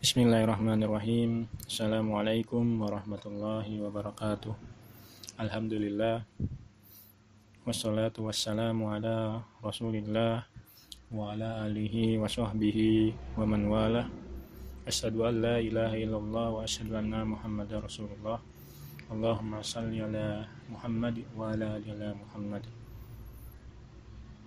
Bismillahirrahmanirrahim. 0.00 1.44
Assalamualaikum 1.68 2.64
warahmatullahi 2.80 3.84
wabarakatuh. 3.84 4.56
Alhamdulillah. 5.36 6.24
Wassalatu 7.68 8.24
wassalamu 8.24 8.88
ala 8.96 9.44
Rasulillah 9.60 10.48
wa 11.12 11.36
ala 11.36 11.68
alihi 11.68 12.16
wa 12.16 12.24
sahbihi 12.24 13.12
wa 13.36 13.44
man 13.44 13.68
wala. 13.68 14.08
Asyhadu 14.88 15.28
an 15.28 15.44
la 15.44 15.60
ilaha 15.60 15.92
illallah 15.92 16.48
wa 16.48 16.64
asyhadu 16.64 16.96
anna 16.96 17.20
Muhammadar 17.20 17.84
Rasulullah. 17.84 18.40
Allahumma 19.12 19.60
salli 19.60 20.00
ala 20.00 20.48
Muhammad 20.72 21.28
wa 21.36 21.52
ala 21.52 21.76
ali 21.76 21.92
Muhammad. 22.16 22.64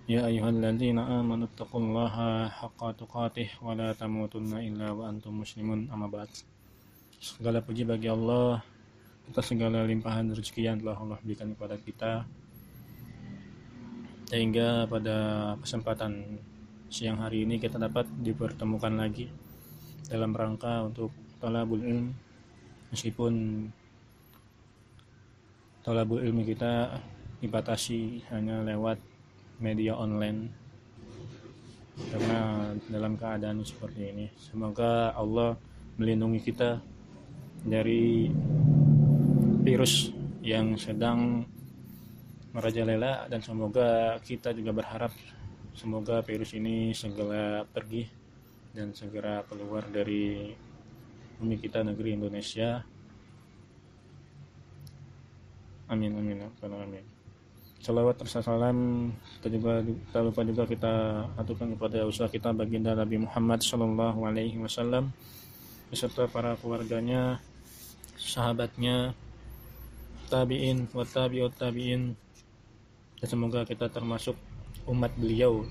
Ya 0.04 0.20
ayyuhalladzina 0.28 1.00
amanu 1.00 1.48
taqullaha 1.56 2.52
haqqa 2.52 2.92
tuqatih 2.92 3.48
wa 3.64 3.72
la 3.72 3.96
tamutunna 3.96 4.60
illa 4.60 4.92
wa 4.92 5.08
antum 5.08 5.40
muslimun 5.40 5.88
amma 5.88 6.12
ba'd. 6.12 6.28
Segala 7.16 7.64
puji 7.64 7.88
bagi 7.88 8.12
Allah 8.12 8.60
atas 9.32 9.48
segala 9.48 9.80
limpahan 9.88 10.28
rezeki 10.36 10.68
yang 10.68 10.76
telah 10.76 11.00
Allah 11.00 11.16
berikan 11.24 11.56
kepada 11.56 11.80
kita 11.80 12.28
sehingga 14.28 14.84
pada 14.92 15.16
kesempatan 15.64 16.36
siang 16.92 17.24
hari 17.24 17.48
ini 17.48 17.56
kita 17.56 17.80
dapat 17.80 18.04
dipertemukan 18.20 18.92
lagi 18.92 19.32
dalam 20.12 20.36
rangka 20.36 20.84
untuk 20.84 21.16
talabul 21.40 21.80
ilm 21.80 22.12
meskipun 22.92 23.32
talabul 25.80 26.20
ilmi 26.20 26.44
kita 26.44 27.00
dibatasi 27.40 28.28
hanya 28.28 28.60
lewat 28.60 29.13
media 29.64 29.96
online. 29.96 30.52
Karena 32.12 32.68
dalam 32.90 33.16
keadaan 33.16 33.64
seperti 33.64 34.12
ini 34.12 34.26
semoga 34.36 35.16
Allah 35.16 35.56
melindungi 35.96 36.42
kita 36.42 36.82
dari 37.64 38.28
virus 39.64 40.10
yang 40.44 40.76
sedang 40.76 41.46
merajalela 42.52 43.30
dan 43.30 43.40
semoga 43.40 44.18
kita 44.20 44.52
juga 44.52 44.74
berharap 44.74 45.14
semoga 45.72 46.20
virus 46.20 46.52
ini 46.54 46.92
segera 46.92 47.64
pergi 47.64 48.04
dan 48.74 48.90
segera 48.90 49.46
keluar 49.46 49.86
dari 49.88 50.50
bumi 51.38 51.56
kita 51.62 51.86
negeri 51.86 52.18
Indonesia. 52.18 52.82
Amin 55.88 56.10
amin. 56.18 56.42
Amin 56.58 57.13
Salawat 57.84 58.16
serta 58.24 58.40
salam. 58.40 59.12
Kita 59.36 59.52
juga 59.52 59.84
tak 60.08 60.24
lupa 60.24 60.40
juga 60.40 60.64
kita 60.64 60.92
aturkan 61.36 61.76
kepada 61.76 62.08
usaha 62.08 62.32
kita 62.32 62.56
baginda 62.56 62.96
Nabi 62.96 63.20
Muhammad 63.20 63.60
Shallallahu 63.60 64.24
Alaihi 64.24 64.56
Wasallam 64.56 65.12
beserta 65.92 66.24
para 66.24 66.56
keluarganya, 66.56 67.44
sahabatnya, 68.16 69.12
tabiin, 70.32 70.88
wa 70.96 71.04
tabiut 71.04 71.52
tabiin. 71.60 72.16
Dan 73.20 73.28
semoga 73.28 73.68
kita 73.68 73.92
termasuk 73.92 74.40
umat 74.88 75.12
beliau 75.20 75.68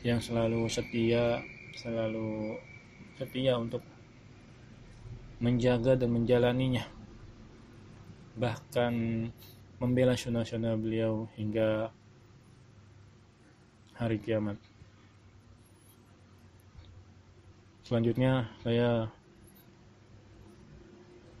yang 0.00 0.24
selalu 0.24 0.64
setia, 0.72 1.44
selalu 1.76 2.56
setia 3.20 3.60
untuk 3.60 3.84
menjaga 5.44 5.92
dan 5.92 6.08
menjalaninya. 6.08 6.88
Bahkan 8.40 8.94
membela 9.78 10.18
sunnah-sunnah 10.18 10.74
beliau 10.74 11.30
hingga 11.38 11.94
hari 13.94 14.18
kiamat. 14.18 14.58
Selanjutnya 17.86 18.50
saya 18.66 19.08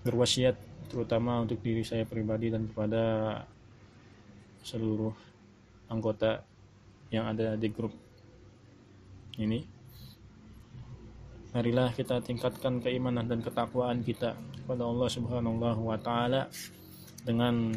berwasiat 0.06 0.56
terutama 0.88 1.44
untuk 1.44 1.60
diri 1.60 1.84
saya 1.84 2.08
pribadi 2.08 2.48
dan 2.48 2.64
kepada 2.70 3.04
seluruh 4.64 5.12
anggota 5.92 6.40
yang 7.12 7.28
ada 7.28 7.58
di 7.58 7.68
grup 7.68 7.92
ini. 9.36 9.66
Marilah 11.52 11.90
kita 11.92 12.22
tingkatkan 12.22 12.80
keimanan 12.80 13.26
dan 13.26 13.40
ketakwaan 13.42 14.00
kita 14.06 14.36
kepada 14.62 14.84
Allah 14.84 15.08
Subhanahu 15.10 15.58
wa 15.60 15.98
taala 16.00 16.46
dengan 17.24 17.76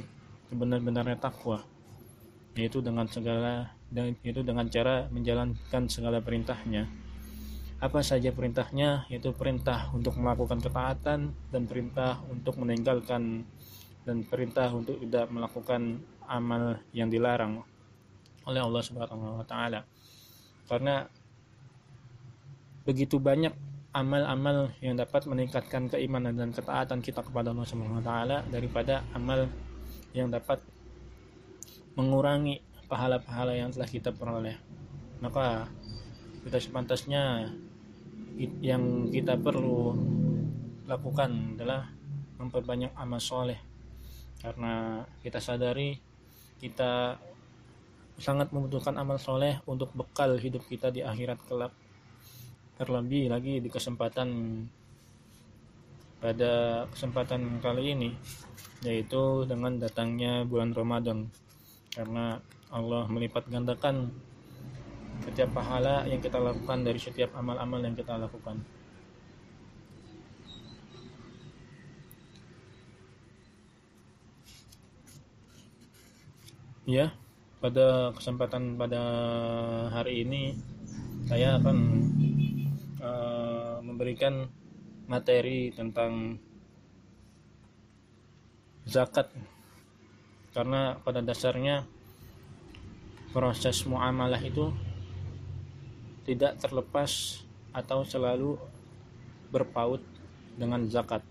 sebenar-benarnya 0.52 1.16
takwa. 1.16 1.64
Yaitu 2.60 2.84
dengan 2.84 3.08
segala 3.08 3.72
dan 3.88 4.12
itu 4.28 4.44
dengan 4.44 4.68
cara 4.68 5.08
menjalankan 5.08 5.88
segala 5.88 6.20
perintahnya. 6.20 6.92
Apa 7.80 8.04
saja 8.04 8.36
perintahnya? 8.36 9.08
Yaitu 9.08 9.32
perintah 9.32 9.88
untuk 9.96 10.20
melakukan 10.20 10.60
ketaatan 10.60 11.32
dan 11.32 11.64
perintah 11.66 12.20
untuk 12.28 12.60
meninggalkan 12.60 13.48
dan 14.04 14.18
perintah 14.28 14.68
untuk 14.76 15.00
tidak 15.00 15.32
melakukan 15.32 16.04
amal 16.28 16.78
yang 16.92 17.08
dilarang 17.08 17.64
oleh 18.46 18.62
Allah 18.62 18.84
Subhanahu 18.84 19.42
wa 19.42 19.46
taala. 19.48 19.88
Karena 20.68 21.08
begitu 22.84 23.22
banyak 23.22 23.54
amal-amal 23.92 24.72
yang 24.80 24.96
dapat 24.96 25.28
meningkatkan 25.28 25.92
keimanan 25.92 26.34
dan 26.34 26.50
ketaatan 26.56 27.04
kita 27.04 27.22
kepada 27.22 27.52
Allah 27.52 27.68
Subhanahu 27.68 28.00
wa 28.02 28.06
taala 28.06 28.38
daripada 28.50 29.04
amal 29.14 29.46
yang 30.12 30.32
dapat 30.32 30.60
mengurangi 31.96 32.60
pahala-pahala 32.88 33.56
yang 33.56 33.72
telah 33.72 33.88
kita 33.88 34.12
peroleh. 34.12 34.60
Maka 35.24 35.68
kita 36.44 36.58
sepantasnya 36.60 37.52
yang 38.64 39.12
kita 39.12 39.38
perlu 39.38 39.94
lakukan 40.90 41.56
adalah 41.56 41.88
memperbanyak 42.42 42.92
amal 42.98 43.22
soleh 43.22 43.60
karena 44.42 45.06
kita 45.22 45.38
sadari 45.38 46.02
kita 46.58 47.22
sangat 48.18 48.50
membutuhkan 48.50 48.98
amal 48.98 49.22
soleh 49.22 49.62
untuk 49.70 49.94
bekal 49.94 50.34
hidup 50.42 50.66
kita 50.66 50.90
di 50.90 51.06
akhirat 51.06 51.38
kelak 51.46 51.74
terlebih 52.82 53.30
lagi 53.30 53.62
di 53.62 53.70
kesempatan 53.70 54.30
pada 56.22 56.86
kesempatan 56.94 57.58
kali 57.66 57.98
ini 57.98 58.10
yaitu 58.86 59.44
dengan 59.50 59.82
datangnya 59.82 60.46
bulan 60.46 60.70
Ramadan 60.78 61.34
karena 61.92 62.38
Allah 62.70 63.10
melipat 63.10 63.50
gandakan 63.50 64.14
setiap 65.26 65.54
pahala 65.54 66.06
yang 66.06 66.22
kita 66.22 66.38
lakukan 66.38 66.86
dari 66.86 66.98
setiap 66.98 67.34
amal-amal 67.38 67.82
yang 67.82 67.94
kita 67.94 68.18
lakukan. 68.18 68.62
Ya, 76.90 77.14
pada 77.62 78.10
kesempatan 78.18 78.76
pada 78.82 79.02
hari 79.94 80.26
ini 80.26 80.58
saya 81.30 81.62
akan 81.62 81.78
uh, 82.98 83.78
memberikan 83.86 84.50
materi 85.12 85.76
tentang 85.76 86.40
zakat. 88.88 89.28
Karena 90.56 90.96
pada 91.04 91.20
dasarnya 91.20 91.84
proses 93.36 93.84
muamalah 93.84 94.40
itu 94.40 94.72
tidak 96.24 96.56
terlepas 96.64 97.44
atau 97.76 98.08
selalu 98.08 98.56
berpaut 99.52 100.00
dengan 100.56 100.88
zakat. 100.88 101.24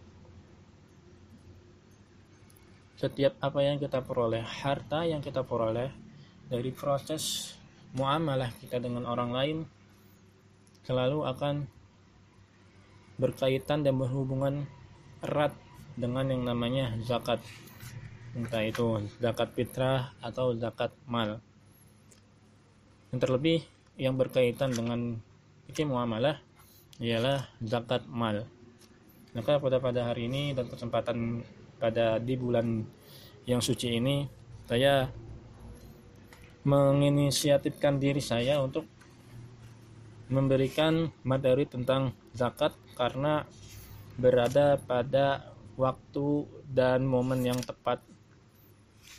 Setiap 3.01 3.33
apa 3.41 3.65
yang 3.65 3.81
kita 3.81 4.05
peroleh 4.05 4.45
harta 4.45 5.09
yang 5.09 5.25
kita 5.25 5.41
peroleh 5.41 5.89
dari 6.53 6.69
proses 6.69 7.57
muamalah 7.97 8.53
kita 8.61 8.77
dengan 8.77 9.09
orang 9.09 9.31
lain 9.33 9.59
selalu 10.85 11.25
akan 11.25 11.65
berkaitan 13.21 13.85
dan 13.85 14.01
berhubungan 14.01 14.65
erat 15.21 15.53
dengan 16.01 16.33
yang 16.33 16.49
namanya 16.49 16.97
zakat. 17.05 17.45
Entah 18.33 18.65
itu 18.65 19.05
zakat 19.21 19.53
fitrah 19.53 20.17
atau 20.25 20.57
zakat 20.57 20.97
mal. 21.05 21.45
Yang 23.13 23.21
terlebih 23.29 23.59
yang 24.01 24.17
berkaitan 24.17 24.73
dengan 24.73 25.21
fikih 25.69 25.85
muamalah 25.85 26.41
ialah 26.97 27.53
zakat 27.61 28.09
mal. 28.09 28.49
Maka 29.37 29.61
pada 29.61 29.79
pada 29.79 30.01
hari 30.09 30.27
ini 30.27 30.57
dan 30.57 30.67
kesempatan 30.67 31.45
pada 31.77 32.17
di 32.17 32.35
bulan 32.35 32.83
yang 33.45 33.61
suci 33.61 34.01
ini 34.01 34.27
saya 34.69 35.11
menginisiatifkan 36.63 37.97
diri 37.97 38.21
saya 38.21 38.61
untuk 38.61 38.85
memberikan 40.31 41.09
materi 41.27 41.67
tentang 41.67 42.15
zakat 42.37 42.77
karena 42.95 43.47
berada 44.21 44.77
pada 44.79 45.55
waktu 45.75 46.47
dan 46.71 47.07
momen 47.09 47.43
yang 47.43 47.59
tepat 47.59 48.05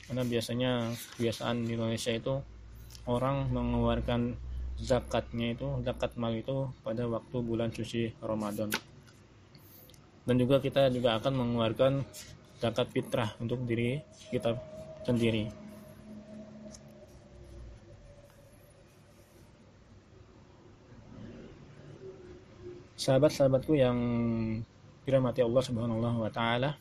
karena 0.07 0.23
biasanya 0.27 0.71
kebiasaan 1.17 1.65
di 1.65 1.73
Indonesia 1.75 2.13
itu 2.13 2.39
orang 3.09 3.49
mengeluarkan 3.49 4.35
zakatnya 4.77 5.57
itu 5.57 5.67
zakat 5.83 6.15
mal 6.15 6.33
itu 6.35 6.69
pada 6.85 7.07
waktu 7.07 7.37
bulan 7.41 7.73
suci 7.73 8.13
Ramadan 8.21 8.69
dan 10.25 10.35
juga 10.37 10.61
kita 10.61 10.93
juga 10.93 11.17
akan 11.17 11.33
mengeluarkan 11.33 12.05
zakat 12.61 12.93
fitrah 12.93 13.33
untuk 13.41 13.65
diri 13.65 14.05
kita 14.29 14.53
sendiri. 15.01 15.49
Sahabat-sahabatku 23.01 23.73
yang 23.73 23.97
dirahmati 25.09 25.41
Allah 25.41 25.63
Subhanahu 25.65 26.21
wa 26.21 26.29
taala, 26.29 26.77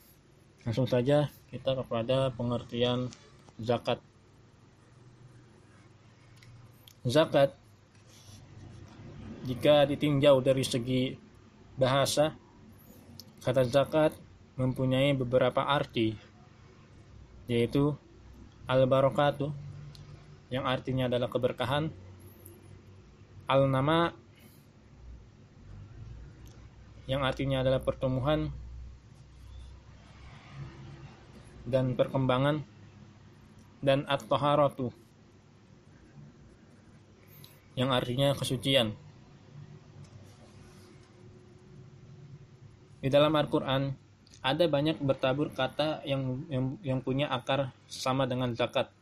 langsung 0.69 0.85
saja 0.85 1.33
kita 1.49 1.73
kepada 1.73 2.29
pengertian 2.37 3.09
zakat. 3.57 3.97
Zakat 7.09 7.57
jika 9.49 9.89
ditinjau 9.89 10.45
dari 10.45 10.61
segi 10.61 11.17
bahasa 11.81 12.37
kata 13.41 13.65
zakat 13.65 14.13
mempunyai 14.61 15.17
beberapa 15.17 15.65
arti 15.65 16.13
yaitu 17.49 17.97
al-barakatuh 18.69 19.49
yang 20.53 20.69
artinya 20.69 21.09
adalah 21.09 21.33
keberkahan 21.33 21.89
al-nama 23.49 24.13
yang 27.11 27.27
artinya 27.27 27.67
adalah 27.67 27.83
pertumbuhan 27.83 28.55
dan 31.67 31.99
perkembangan 31.99 32.63
dan 33.83 34.07
at-taharatu 34.07 34.95
yang 37.75 37.91
artinya 37.91 38.31
kesucian 38.39 38.95
Di 43.01 43.09
dalam 43.09 43.33
Al-Quran 43.33 43.97
ada 44.45 44.65
banyak 44.69 45.01
bertabur 45.01 45.49
kata 45.57 46.05
yang, 46.05 46.45
yang 46.53 46.77
yang 46.85 47.01
punya 47.01 47.33
akar 47.33 47.73
sama 47.89 48.29
dengan 48.29 48.53
zakat. 48.53 48.93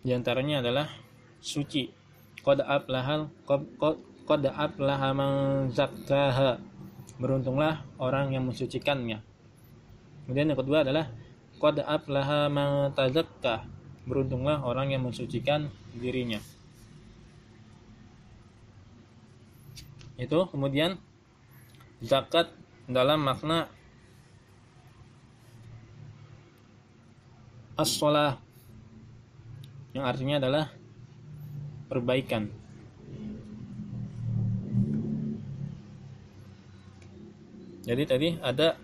Di 0.00 0.10
antaranya 0.16 0.64
adalah 0.64 0.88
suci. 1.40 1.92
Qad 2.40 2.64
aflahal 2.64 3.28
qad 4.24 4.42
aflaha 4.48 5.08
man 5.12 5.32
zakkaha. 5.72 6.60
Beruntunglah 7.20 7.84
orang 8.00 8.32
yang 8.32 8.48
mensucikannya. 8.48 9.20
Kemudian 10.24 10.52
yang 10.52 10.60
kedua 10.60 10.82
adalah 10.82 11.12
qad 11.60 11.84
aflaha 11.84 12.48
man 12.48 12.96
tazakka. 12.96 13.68
Beruntunglah 14.08 14.64
orang 14.64 14.96
yang 14.96 15.04
mensucikan 15.04 15.68
dirinya. 15.92 16.40
itu 20.20 20.38
kemudian 20.52 21.00
zakat 22.04 22.52
dalam 22.84 23.24
makna 23.24 23.72
as 27.80 27.96
yang 29.96 30.04
artinya 30.06 30.38
adalah 30.38 30.66
perbaikan 31.90 32.50
jadi 37.86 38.02
tadi 38.06 38.28
ada 38.42 38.78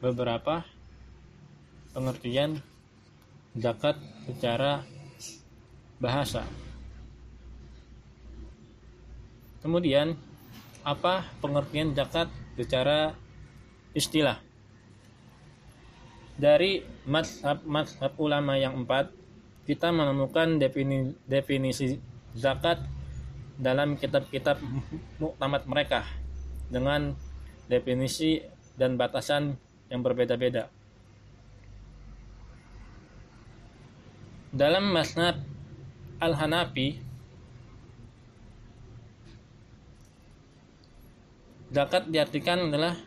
beberapa 0.00 0.66
pengertian 1.92 2.62
zakat 3.54 3.98
secara 4.26 4.82
bahasa 6.00 6.46
Kemudian 9.60 10.16
apa 10.80 11.28
pengertian 11.44 11.92
zakat 11.92 12.32
secara 12.56 13.12
istilah? 13.92 14.40
Dari 16.40 16.80
mazhab-mazhab 17.04 18.16
ulama 18.16 18.56
yang 18.56 18.80
empat, 18.80 19.12
kita 19.70 19.94
menemukan 19.94 20.58
definisi, 20.58 21.14
definisi 21.30 21.94
zakat 22.34 22.82
dalam 23.54 23.94
kitab-kitab 23.94 24.58
muktamad 25.22 25.62
mereka 25.70 26.02
dengan 26.66 27.14
definisi 27.70 28.42
dan 28.74 28.98
batasan 28.98 29.54
yang 29.86 30.02
berbeda-beda. 30.02 30.66
Dalam 34.50 34.90
mazhab 34.90 35.38
Al-Hanafi 36.18 37.06
Zakat 41.70 42.10
diartikan 42.10 42.66
adalah 42.66 42.98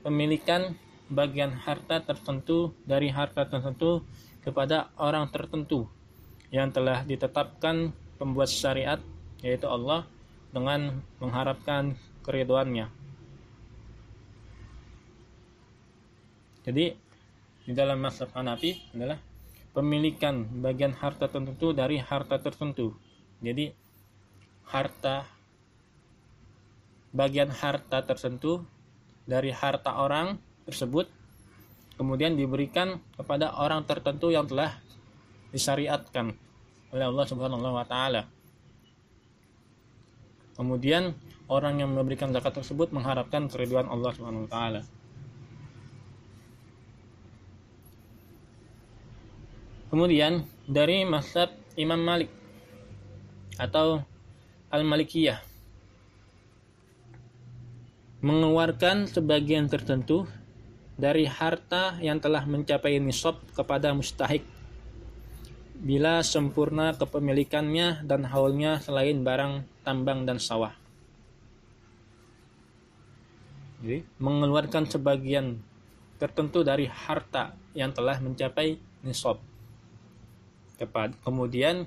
pemilikan 0.00 0.72
bagian 1.12 1.52
harta 1.52 2.00
tertentu 2.00 2.72
dari 2.88 3.12
harta 3.12 3.44
tertentu 3.44 4.00
kepada 4.40 4.88
orang 4.96 5.28
tertentu 5.28 5.97
yang 6.48 6.72
telah 6.72 7.04
ditetapkan 7.04 7.92
pembuat 8.16 8.48
syariat 8.48 9.00
yaitu 9.44 9.68
Allah 9.68 10.08
dengan 10.50 11.04
mengharapkan 11.20 11.94
keriduannya. 12.24 12.88
Jadi 16.64 16.92
di 17.68 17.72
dalam 17.76 18.00
mazhab 18.00 18.32
Hanafi 18.32 18.76
adalah 18.92 19.16
pemilikan 19.72 20.44
bagian 20.60 20.92
harta 20.96 21.28
tertentu 21.28 21.72
dari 21.72 22.00
harta 22.00 22.36
tertentu. 22.40 22.96
Jadi 23.40 23.72
harta 24.68 25.24
bagian 27.12 27.48
harta 27.48 28.04
tertentu 28.04 28.64
dari 29.24 29.48
harta 29.48 29.96
orang 29.96 30.36
tersebut 30.68 31.08
kemudian 31.96 32.36
diberikan 32.36 33.00
kepada 33.16 33.56
orang 33.56 33.84
tertentu 33.88 34.28
yang 34.28 34.44
telah 34.44 34.76
disyariatkan 35.52 36.34
oleh 36.92 37.04
Allah 37.04 37.24
Subhanahu 37.28 37.62
wa 37.62 37.84
taala. 37.84 38.24
Kemudian 40.58 41.14
orang 41.46 41.78
yang 41.78 41.94
memberikan 41.94 42.34
zakat 42.34 42.58
tersebut 42.60 42.90
mengharapkan 42.90 43.46
keriduan 43.46 43.86
Allah 43.86 44.10
Subhanahu 44.12 44.48
wa 44.48 44.50
taala. 44.50 44.82
Kemudian 49.88 50.44
dari 50.68 51.08
mazhab 51.08 51.48
Imam 51.72 51.96
Malik 51.96 52.28
atau 53.56 54.04
Al-Malikiyah 54.68 55.40
mengeluarkan 58.20 59.08
sebagian 59.08 59.70
tertentu 59.70 60.28
dari 60.98 61.24
harta 61.24 61.96
yang 62.02 62.18
telah 62.18 62.42
mencapai 62.44 62.98
nisab 62.98 63.38
kepada 63.54 63.94
mustahik 63.94 64.42
bila 65.78 66.26
sempurna 66.26 66.90
kepemilikannya 66.98 68.02
dan 68.02 68.26
haulnya 68.26 68.82
selain 68.82 69.22
barang 69.22 69.62
tambang 69.86 70.26
dan 70.26 70.42
sawah. 70.42 70.74
Jadi, 73.78 74.02
mengeluarkan 74.18 74.90
sebagian 74.90 75.62
tertentu 76.18 76.66
dari 76.66 76.90
harta 76.90 77.54
yang 77.78 77.94
telah 77.94 78.18
mencapai 78.18 78.74
nisab. 79.06 79.38
Kemudian 81.22 81.86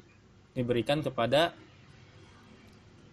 diberikan 0.56 1.04
kepada 1.04 1.52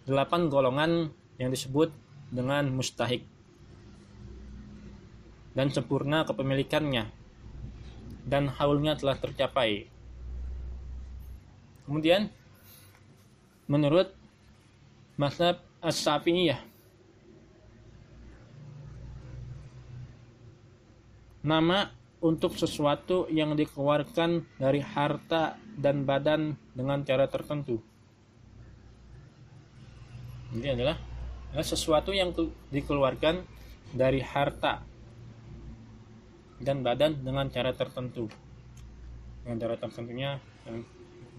delapan 0.07 0.47
golongan 0.47 1.11
yang 1.35 1.51
disebut 1.51 1.91
dengan 2.31 2.71
mustahik 2.71 3.23
dan 5.55 5.71
sempurna 5.75 6.23
kepemilikannya 6.23 7.11
dan 8.23 8.47
haulnya 8.47 8.95
telah 8.95 9.19
tercapai. 9.19 9.98
Kemudian 11.89 12.29
menurut 13.65 14.13
mazhab 15.17 15.57
As-Syafi'iyah 15.81 16.61
nama 21.41 21.89
untuk 22.21 22.53
sesuatu 22.53 23.25
yang 23.33 23.57
dikeluarkan 23.57 24.45
dari 24.61 24.85
harta 24.85 25.57
dan 25.73 26.05
badan 26.05 26.53
dengan 26.77 27.01
cara 27.01 27.25
tertentu. 27.25 27.81
Ini 30.53 30.77
adalah 30.77 31.01
sesuatu 31.65 32.13
yang 32.13 32.37
dikeluarkan 32.69 33.41
dari 33.97 34.21
harta 34.21 34.85
dan 36.61 36.85
badan 36.85 37.25
dengan 37.25 37.49
cara 37.49 37.73
tertentu 37.73 38.29
dengan 39.41 39.65
cara 39.65 39.75
tertentunya 39.81 40.37
yang 40.69 40.85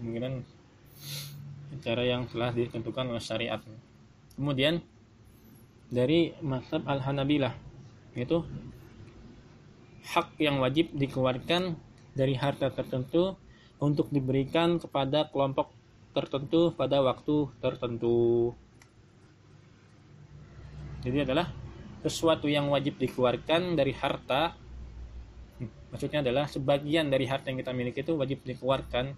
kemungkinan 0.01 0.41
cara 1.85 2.03
yang 2.03 2.25
telah 2.27 2.49
ditentukan 2.51 3.13
oleh 3.13 3.21
syariat 3.21 3.61
kemudian 4.35 4.81
dari 5.93 6.33
mazhab 6.41 6.81
al-hanabilah 6.89 7.53
itu 8.17 8.43
hak 10.11 10.35
yang 10.41 10.59
wajib 10.59 10.91
dikeluarkan 10.91 11.77
dari 12.11 12.35
harta 12.35 12.67
tertentu 12.73 13.39
untuk 13.79 14.11
diberikan 14.11 14.81
kepada 14.81 15.31
kelompok 15.31 15.71
tertentu 16.11 16.75
pada 16.75 16.99
waktu 16.99 17.47
tertentu. 17.63 18.51
Jadi 21.01 21.23
adalah 21.23 21.49
sesuatu 22.03 22.51
yang 22.51 22.67
wajib 22.69 22.99
dikeluarkan 22.99 23.77
dari 23.79 23.93
harta 23.95 24.57
maksudnya 25.93 26.25
adalah 26.25 26.49
sebagian 26.49 27.13
dari 27.13 27.29
harta 27.29 27.53
yang 27.53 27.61
kita 27.61 27.73
miliki 27.77 28.01
itu 28.01 28.17
wajib 28.17 28.41
dikeluarkan 28.41 29.13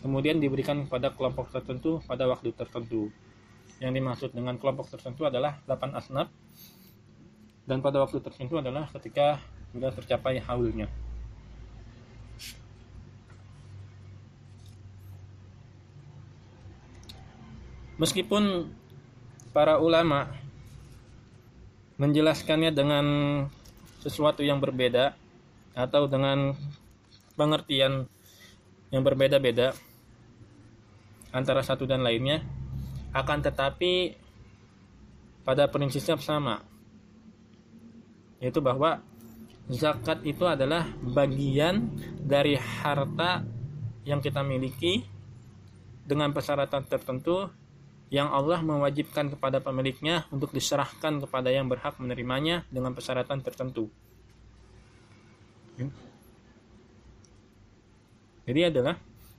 kemudian 0.00 0.38
diberikan 0.38 0.86
kepada 0.86 1.10
kelompok 1.10 1.50
tertentu 1.50 1.98
pada 2.06 2.26
waktu 2.30 2.54
tertentu. 2.54 3.10
Yang 3.78 3.92
dimaksud 3.94 4.30
dengan 4.34 4.58
kelompok 4.58 4.90
tertentu 4.90 5.26
adalah 5.26 5.62
8 5.66 5.94
asnaf. 5.94 6.28
Dan 7.68 7.84
pada 7.84 8.00
waktu 8.02 8.18
tertentu 8.18 8.58
adalah 8.58 8.88
ketika 8.90 9.38
sudah 9.70 9.92
tercapai 9.92 10.40
haulnya. 10.40 10.88
Meskipun 17.98 18.70
para 19.50 19.82
ulama 19.82 20.30
menjelaskannya 21.98 22.70
dengan 22.70 23.06
sesuatu 23.98 24.46
yang 24.46 24.62
berbeda 24.62 25.18
atau 25.74 26.06
dengan 26.06 26.54
pengertian 27.34 28.06
yang 28.94 29.02
berbeda-beda 29.02 29.74
antara 31.32 31.60
satu 31.60 31.84
dan 31.84 32.00
lainnya 32.00 32.44
akan 33.12 33.38
tetapi 33.44 34.16
pada 35.44 35.68
prinsipnya 35.68 36.20
sama 36.20 36.60
yaitu 38.38 38.62
bahwa 38.62 39.02
zakat 39.68 40.24
itu 40.24 40.44
adalah 40.48 40.86
bagian 41.02 41.92
dari 42.22 42.56
harta 42.56 43.44
yang 44.08 44.24
kita 44.24 44.40
miliki 44.40 45.04
dengan 46.08 46.32
persyaratan 46.32 46.88
tertentu 46.88 47.52
yang 48.08 48.32
Allah 48.32 48.64
mewajibkan 48.64 49.28
kepada 49.28 49.60
pemiliknya 49.60 50.24
untuk 50.32 50.48
diserahkan 50.56 51.20
kepada 51.20 51.52
yang 51.52 51.68
berhak 51.68 52.00
menerimanya 52.00 52.64
dengan 52.72 52.96
persyaratan 52.96 53.44
tertentu. 53.44 53.92
Jadi 58.48 58.60
adalah 58.64 58.96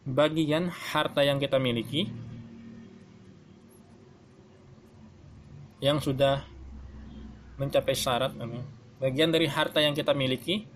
bagian 0.08 0.72
harta 0.72 1.22
yang 1.24 1.38
kita 1.40 1.60
miliki 1.60 2.08
yang 5.80 6.04
sudah 6.04 6.44
mencapai 7.60 7.96
syarat 7.96 8.36
bagian 9.00 9.32
dari 9.32 9.48
harta 9.48 9.80
yang 9.80 9.96
kita 9.96 10.12
miliki 10.12 10.68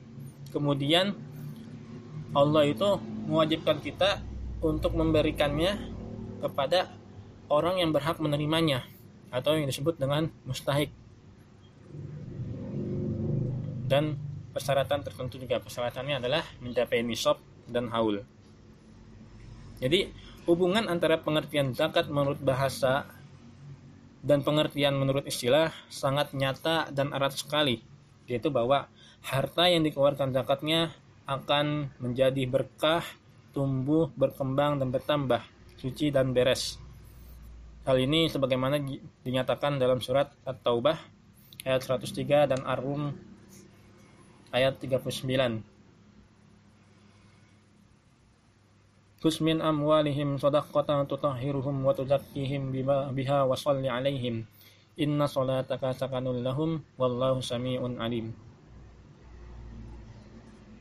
kemudian 0.51 1.15
Allah 2.33 2.65
itu 2.65 2.97
mewajibkan 3.29 3.77
kita 3.77 4.19
untuk 4.63 4.95
memberikannya 4.97 5.77
kepada 6.41 6.89
orang 7.51 7.79
yang 7.83 7.91
berhak 7.93 8.17
menerimanya 8.17 8.83
atau 9.29 9.53
yang 9.53 9.69
disebut 9.69 10.01
dengan 10.01 10.33
mustahik. 10.45 10.89
Dan 13.85 14.17
persyaratan 14.55 15.05
tertentu 15.05 15.37
juga 15.37 15.61
persyaratannya 15.61 16.17
adalah 16.17 16.41
mencapai 16.63 17.05
nisab 17.05 17.37
dan 17.69 17.93
haul 17.93 18.25
jadi 19.83 20.07
hubungan 20.47 20.87
antara 20.87 21.19
pengertian 21.19 21.75
zakat 21.75 22.07
menurut 22.07 22.39
bahasa 22.39 23.03
dan 24.23 24.39
pengertian 24.39 24.95
menurut 24.95 25.27
istilah 25.27 25.75
sangat 25.91 26.31
nyata 26.31 26.87
dan 26.95 27.11
erat 27.11 27.35
sekali 27.35 27.83
yaitu 28.23 28.47
bahwa 28.47 28.87
harta 29.19 29.67
yang 29.67 29.83
dikeluarkan 29.83 30.31
zakatnya 30.31 30.95
akan 31.27 31.91
menjadi 31.99 32.43
berkah, 32.47 33.03
tumbuh, 33.55 34.11
berkembang 34.15 34.79
dan 34.79 34.91
bertambah, 34.91 35.43
suci 35.79 36.11
dan 36.11 36.35
beres. 36.35 36.79
Hal 37.83 37.99
ini 37.99 38.31
sebagaimana 38.31 38.79
dinyatakan 39.27 39.75
dalam 39.75 39.99
surat 39.99 40.31
At-Taubah 40.47 40.95
ayat 41.67 41.83
103 41.83 42.51
dan 42.55 42.63
Ar-Rum 42.63 43.11
ayat 44.55 44.79
39. 44.79 45.72
Amwalihim 49.23 50.35
sadaqatan 50.35 51.07
tutahhiruhum 51.07 51.87
wa 51.87 51.95
tuzakkihim 51.95 52.75
biha 53.15 53.47
wa 53.47 53.55
salli 53.55 53.87
alaihim. 53.87 54.43
Inna 54.99 55.31
salataka 55.31 55.95
sakanul 55.95 56.43
lahum 56.43 56.83
wallahu 56.99 57.39
sami'un 57.39 58.03
alim. 58.03 58.35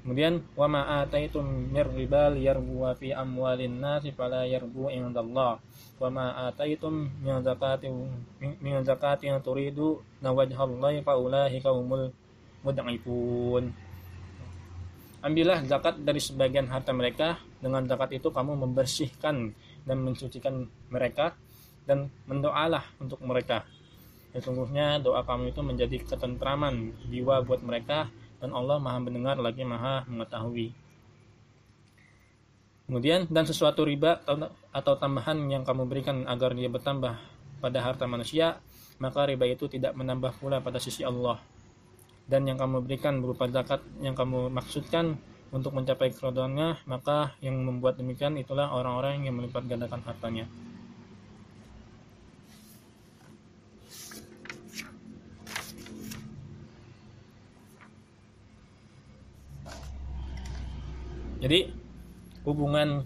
Kemudian 0.02 0.42
wa 0.58 0.66
ma 0.66 0.82
ataitum 1.06 1.70
mir 1.70 1.86
riba 1.86 2.34
liyarbu 2.34 2.82
fi 2.98 3.14
amwalin 3.14 3.78
nasi 3.78 4.10
fala 4.10 4.42
yarbu 4.42 4.90
indallah 4.90 5.62
wa 6.02 6.08
ma 6.10 6.50
ataitum 6.50 7.06
min 7.22 7.38
zakatin 7.46 8.10
min 8.58 8.82
zakatin 8.82 9.38
turidu 9.38 10.02
nawajhallahi 10.18 11.06
fa 11.06 11.14
ulaika 11.14 11.70
humul 11.70 12.10
mud'ifun 12.66 13.70
Ambillah 15.22 15.62
zakat 15.70 16.02
dari 16.02 16.18
sebagian 16.18 16.66
harta 16.66 16.90
mereka 16.90 17.38
dengan 17.62 17.86
zakat 17.86 18.18
itu 18.18 18.28
kamu 18.34 18.58
membersihkan 18.66 19.54
dan 19.86 19.98
mensucikan 20.02 20.66
mereka 20.90 21.38
dan 21.86 22.10
mendoalah 22.26 22.82
untuk 22.98 23.22
mereka. 23.22 23.62
Sesungguhnya 24.34 24.98
doa 24.98 25.22
kamu 25.22 25.54
itu 25.54 25.60
menjadi 25.62 25.96
ketentraman 26.02 26.90
jiwa 27.06 27.46
buat 27.46 27.62
mereka 27.62 28.10
dan 28.42 28.50
Allah 28.50 28.82
maha 28.82 28.98
mendengar 28.98 29.38
lagi 29.38 29.62
maha 29.62 30.02
mengetahui. 30.10 30.74
Kemudian 32.90 33.30
dan 33.30 33.46
sesuatu 33.46 33.86
riba 33.86 34.20
atau 34.74 34.94
tambahan 34.98 35.38
yang 35.46 35.62
kamu 35.62 35.86
berikan 35.86 36.26
agar 36.26 36.52
dia 36.52 36.66
bertambah 36.66 37.14
pada 37.62 37.78
harta 37.78 38.10
manusia 38.10 38.58
maka 38.98 39.26
riba 39.26 39.46
itu 39.46 39.66
tidak 39.66 39.94
menambah 39.98 40.38
pula 40.38 40.58
pada 40.62 40.82
sisi 40.82 41.02
Allah. 41.06 41.38
Dan 42.26 42.46
yang 42.46 42.54
kamu 42.54 42.86
berikan 42.86 43.18
berupa 43.18 43.50
zakat 43.50 43.82
yang 43.98 44.14
kamu 44.14 44.50
maksudkan 44.50 45.18
untuk 45.52 45.76
mencapai 45.76 46.10
keridhaannya 46.10 46.88
maka 46.88 47.36
yang 47.44 47.60
membuat 47.60 48.00
demikian 48.00 48.40
itulah 48.40 48.72
orang-orang 48.72 49.28
yang 49.28 49.36
melipat 49.36 49.68
gandakan 49.68 50.00
hartanya 50.02 50.48
Jadi 61.42 61.74
hubungan 62.46 63.02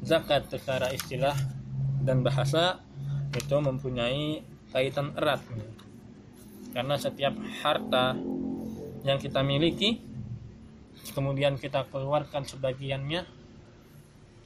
zakat 0.00 0.48
secara 0.48 0.96
istilah 0.96 1.36
dan 2.00 2.24
bahasa 2.24 2.80
itu 3.36 3.52
mempunyai 3.52 4.40
kaitan 4.72 5.12
erat. 5.12 5.44
Karena 6.72 6.96
setiap 6.96 7.36
harta 7.60 8.16
yang 9.04 9.20
kita 9.20 9.44
miliki 9.44 10.00
kemudian 11.12 11.56
kita 11.56 11.88
keluarkan 11.88 12.44
sebagiannya 12.44 13.24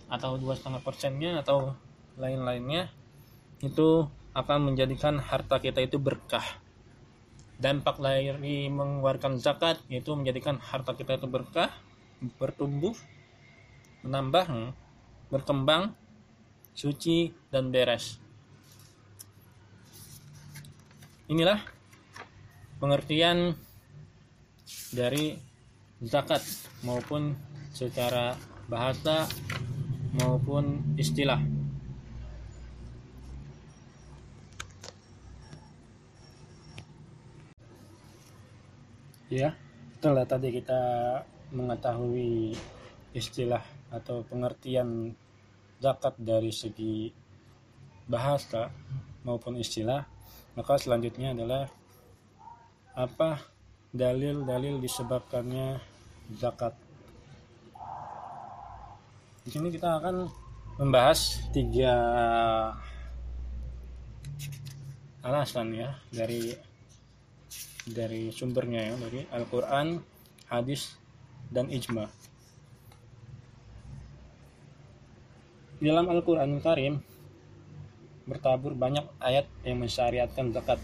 atau 0.09 0.39
dua 0.39 0.55
setengah 0.55 0.83
persennya 0.85 1.43
atau 1.43 1.75
lain-lainnya 2.21 2.93
itu 3.65 4.07
akan 4.35 4.71
menjadikan 4.71 5.19
harta 5.19 5.59
kita 5.59 5.83
itu 5.83 5.99
berkah 5.99 6.45
dampak 7.59 8.03
dari 8.03 8.67
mengeluarkan 8.69 9.39
zakat 9.39 9.79
itu 9.91 10.11
menjadikan 10.15 10.59
harta 10.59 10.95
kita 10.95 11.19
itu 11.19 11.31
berkah 11.31 11.71
bertumbuh, 12.39 12.95
menambah, 14.03 14.73
berkembang, 15.29 15.93
suci, 16.73 17.33
dan 17.53 17.69
beres. 17.69 18.19
Inilah 21.29 21.61
pengertian 22.81 23.57
dari 24.93 25.41
zakat 26.03 26.43
maupun 26.83 27.39
secara 27.71 28.35
bahasa 28.67 29.29
maupun 30.15 30.95
istilah. 30.99 31.43
Ya, 39.33 39.59
setelah 39.99 40.23
tadi 40.29 40.55
kita 40.55 40.81
mengetahui 41.51 42.55
istilah 43.17 43.63
atau 43.91 44.23
pengertian 44.23 45.11
zakat 45.83 46.15
dari 46.21 46.55
segi 46.55 47.11
bahasa 48.07 48.71
maupun 49.27 49.59
istilah, 49.59 50.07
maka 50.55 50.79
selanjutnya 50.79 51.35
adalah 51.35 51.67
apa 52.95 53.54
dalil-dalil 53.95 54.83
disebabkannya 54.83 55.79
zakat. 56.35 56.75
Di 59.47 59.55
sini 59.55 59.71
kita 59.71 60.03
akan 60.03 60.27
membahas 60.83 61.47
tiga 61.55 61.95
alasan 65.23 65.73
ya 65.73 65.95
dari 66.11 66.51
dari 67.87 68.35
sumbernya 68.35 68.93
ya 68.93 68.95
dari 68.99 69.21
Al-Qur'an, 69.31 70.03
hadis 70.51 70.99
dan 71.55 71.71
ijma. 71.71 72.11
Di 75.79 75.87
dalam 75.93 76.11
Al-Quran 76.11 76.59
Karim 76.59 76.99
bertabur 78.25 78.73
banyak 78.73 79.05
ayat 79.21 79.47
yang 79.63 79.85
mensyariatkan 79.85 80.51
zakat. 80.51 80.81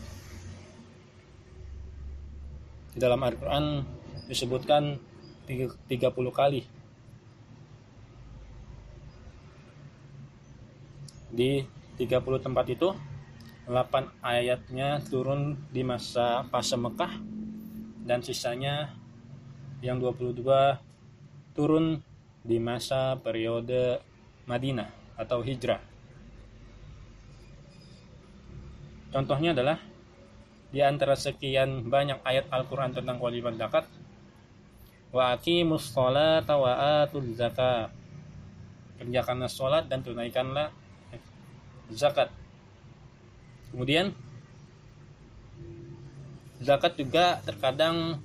Di 2.90 2.99
dalam 2.99 3.23
Al-Quran 3.23 3.87
disebutkan 4.26 4.99
30 5.47 5.87
kali. 6.30 6.66
Di 11.30 11.62
30 11.94 12.42
tempat 12.42 12.66
itu 12.66 12.90
8 13.70 14.18
ayatnya 14.18 14.99
turun 15.06 15.54
di 15.70 15.87
masa 15.87 16.42
fase 16.50 16.75
Mekah 16.75 17.23
dan 18.02 18.18
sisanya 18.26 18.90
yang 19.78 20.02
22 20.02 20.42
turun 21.54 22.02
di 22.42 22.59
masa 22.59 23.14
periode 23.23 24.02
Madinah 24.50 24.90
atau 25.14 25.44
hijrah. 25.44 25.78
Contohnya 29.14 29.54
adalah 29.54 29.89
di 30.71 30.81
antara 30.83 31.19
sekian 31.19 31.91
banyak 31.91 32.23
ayat 32.23 32.47
Al-Quran 32.50 32.95
tentang 32.95 33.19
kewajiban 33.19 33.59
zakat 33.59 33.91
wa 35.11 35.35
aqimus 35.35 35.91
sholata 35.91 36.55
wa 36.55 37.03
atuz 37.03 37.27
zakat 37.35 37.91
kerjakanlah 39.00 39.49
sholat 39.49 39.89
dan 39.89 40.05
tunaikanlah 40.05 40.69
zakat. 41.89 42.29
Kemudian 43.73 44.12
zakat 46.61 47.00
juga 47.00 47.41
terkadang 47.41 48.21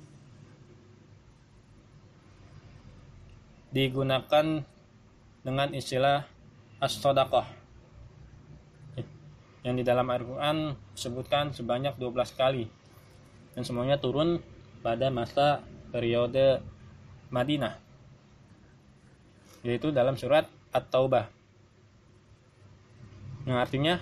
digunakan 3.72 4.60
dengan 5.40 5.68
istilah 5.72 6.28
as-sadaqah 6.76 7.65
yang 9.66 9.74
di 9.74 9.82
dalam 9.82 10.06
Al-Quran 10.06 10.78
disebutkan 10.94 11.50
sebanyak 11.50 11.98
12 11.98 12.38
kali. 12.38 12.70
Dan 13.58 13.66
semuanya 13.66 13.98
turun 13.98 14.38
pada 14.78 15.10
masa 15.10 15.66
periode 15.90 16.62
Madinah. 17.34 17.74
Yaitu 19.66 19.90
dalam 19.90 20.14
surat 20.14 20.46
At-Taubah. 20.70 21.26
Yang 23.50 23.58
artinya 23.58 23.94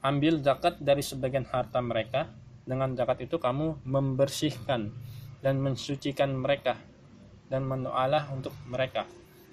ambil 0.00 0.40
zakat 0.40 0.80
dari 0.80 1.04
sebagian 1.04 1.44
harta 1.44 1.84
mereka. 1.84 2.32
Dengan 2.64 2.96
zakat 2.96 3.28
itu 3.28 3.36
kamu 3.36 3.84
membersihkan 3.84 4.96
dan 5.44 5.60
mensucikan 5.60 6.32
mereka. 6.32 6.80
Dan 7.52 7.68
mendoalah 7.68 8.32
untuk 8.32 8.56
mereka. 8.64 9.04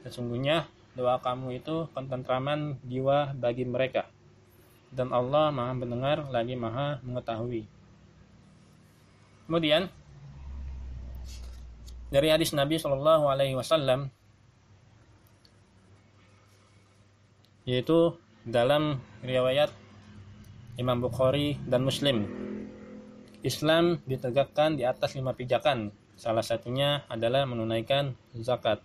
Sesungguhnya 0.07 0.71
doa 0.95 1.19
kamu 1.19 1.59
itu 1.59 1.91
ketentraman 1.91 2.79
jiwa 2.87 3.35
bagi 3.35 3.67
mereka. 3.67 4.14
Dan 4.95 5.11
Allah 5.11 5.51
maha 5.51 5.75
mendengar 5.75 6.23
lagi 6.31 6.55
maha 6.55 7.03
mengetahui. 7.03 7.67
Kemudian 9.45 9.91
dari 12.09 12.31
hadis 12.31 12.55
Nabi 12.55 12.79
Shallallahu 12.79 13.27
Alaihi 13.27 13.59
Wasallam 13.59 14.07
yaitu 17.67 18.15
dalam 18.45 19.01
riwayat 19.25 19.73
Imam 20.77 21.01
Bukhari 21.01 21.57
dan 21.65 21.83
Muslim. 21.83 22.29
Islam 23.45 24.01
ditegakkan 24.09 24.77
di 24.77 24.83
atas 24.85 25.13
lima 25.17 25.33
pijakan. 25.33 25.93
Salah 26.15 26.41
satunya 26.41 27.03
adalah 27.11 27.43
menunaikan 27.45 28.15
zakat. 28.37 28.81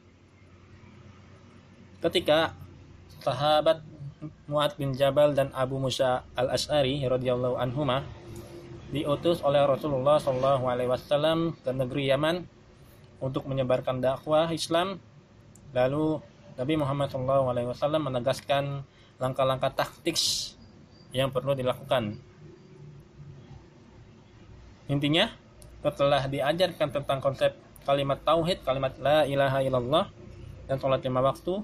Ketika 2.00 2.56
sahabat 3.20 3.84
Mu'ad 4.20 4.76
bin 4.76 4.92
Jabal 4.92 5.32
dan 5.32 5.48
Abu 5.56 5.80
Musa 5.80 6.28
al-Ash'ari 6.36 7.00
radhiyallahu 7.08 7.56
anhuma 7.56 8.04
diutus 8.92 9.40
oleh 9.40 9.64
Rasulullah 9.64 10.20
Shallallahu 10.20 10.68
alaihi 10.68 10.90
wasallam 10.92 11.56
ke 11.64 11.70
negeri 11.72 12.12
Yaman 12.12 12.44
untuk 13.24 13.48
menyebarkan 13.48 14.04
dakwah 14.04 14.52
Islam. 14.52 15.00
Lalu 15.72 16.20
Nabi 16.60 16.74
Muhammad 16.76 17.08
Shallallahu 17.08 17.46
alaihi 17.48 17.68
wasallam 17.72 18.12
menegaskan 18.12 18.84
langkah-langkah 19.16 19.72
taktik 19.72 20.20
yang 21.16 21.32
perlu 21.32 21.56
dilakukan. 21.56 22.20
Intinya, 24.90 25.30
setelah 25.80 26.26
diajarkan 26.26 26.88
tentang 26.92 27.18
konsep 27.22 27.56
kalimat 27.88 28.20
tauhid, 28.20 28.60
kalimat 28.66 28.92
la 29.00 29.24
ilaha 29.24 29.64
illallah 29.64 30.04
dan 30.66 30.76
sholat 30.76 31.00
lima 31.06 31.22
waktu, 31.22 31.62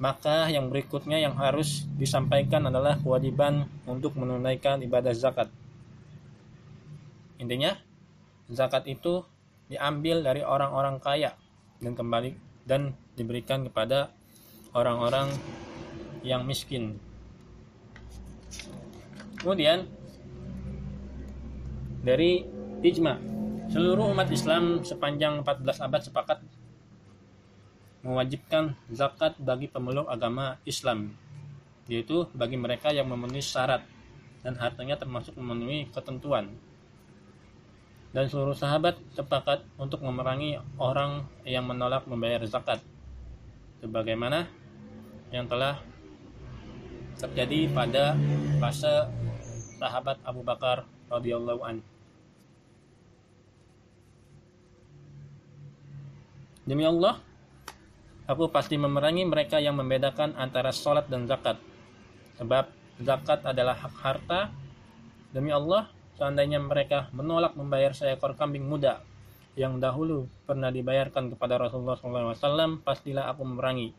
maka 0.00 0.48
yang 0.48 0.72
berikutnya 0.72 1.20
yang 1.20 1.36
harus 1.36 1.84
disampaikan 2.00 2.64
adalah 2.64 2.96
kewajiban 2.96 3.68
untuk 3.84 4.16
menunaikan 4.16 4.80
ibadah 4.80 5.12
zakat. 5.12 5.52
Intinya, 7.36 7.76
zakat 8.48 8.88
itu 8.88 9.20
diambil 9.68 10.24
dari 10.24 10.40
orang-orang 10.40 10.96
kaya 11.04 11.36
dan 11.84 11.92
kembali 11.92 12.32
dan 12.64 12.96
diberikan 13.12 13.68
kepada 13.68 14.08
orang-orang 14.72 15.28
yang 16.24 16.48
miskin. 16.48 16.96
Kemudian 19.36 19.84
dari 22.00 22.48
ijma, 22.80 23.20
seluruh 23.68 24.16
umat 24.16 24.32
Islam 24.32 24.80
sepanjang 24.80 25.44
14 25.44 25.84
abad 25.84 26.00
sepakat 26.00 26.38
mewajibkan 28.00 28.72
zakat 28.88 29.36
bagi 29.36 29.68
pemeluk 29.68 30.08
agama 30.08 30.56
Islam, 30.64 31.12
yaitu 31.84 32.24
bagi 32.32 32.56
mereka 32.56 32.88
yang 32.92 33.08
memenuhi 33.08 33.44
syarat 33.44 33.84
dan 34.40 34.56
hartanya 34.56 34.96
termasuk 34.96 35.36
memenuhi 35.36 35.88
ketentuan. 35.92 36.48
Dan 38.10 38.26
seluruh 38.26 38.58
sahabat 38.58 38.98
sepakat 39.14 39.62
untuk 39.78 40.02
memerangi 40.02 40.58
orang 40.80 41.28
yang 41.46 41.62
menolak 41.68 42.08
membayar 42.10 42.42
zakat, 42.48 42.82
sebagaimana 43.78 44.50
yang 45.30 45.46
telah 45.46 45.78
terjadi 47.20 47.70
pada 47.70 48.18
fase 48.58 49.06
sahabat 49.78 50.18
Abu 50.26 50.42
Bakar 50.42 50.88
radhiyallahu 51.12 51.62
anhu. 51.62 51.86
Demi 56.66 56.86
Allah, 56.86 57.18
Aku 58.30 58.46
pasti 58.46 58.78
memerangi 58.78 59.26
mereka 59.26 59.58
yang 59.58 59.74
membedakan 59.74 60.38
antara 60.38 60.70
sholat 60.70 61.10
dan 61.10 61.26
zakat. 61.26 61.58
Sebab 62.38 62.70
zakat 63.02 63.42
adalah 63.42 63.74
hak 63.74 63.94
harta. 63.98 64.54
Demi 65.34 65.50
Allah, 65.50 65.90
seandainya 66.14 66.62
mereka 66.62 67.10
menolak 67.10 67.58
membayar 67.58 67.90
seekor 67.90 68.38
kambing 68.38 68.70
muda 68.70 69.02
yang 69.58 69.82
dahulu 69.82 70.30
pernah 70.46 70.70
dibayarkan 70.70 71.34
kepada 71.34 71.58
Rasulullah 71.58 71.98
SAW, 71.98 72.78
pastilah 72.86 73.34
aku 73.34 73.42
memerangi. 73.42 73.90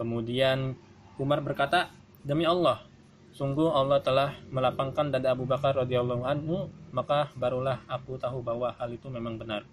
Kemudian 0.00 0.72
Umar 1.20 1.44
berkata, 1.44 1.92
demi 2.24 2.48
Allah, 2.48 2.88
sungguh 3.36 3.68
Allah 3.68 4.00
telah 4.00 4.32
melapangkan 4.48 5.12
dada 5.12 5.36
Abu 5.36 5.44
Bakar 5.44 5.76
radhiyallahu 5.76 6.24
anhu, 6.24 6.72
maka 6.88 7.28
barulah 7.36 7.84
aku 7.84 8.16
tahu 8.16 8.40
bahwa 8.40 8.72
hal 8.80 8.88
itu 8.96 9.12
memang 9.12 9.36
benar. 9.36 9.68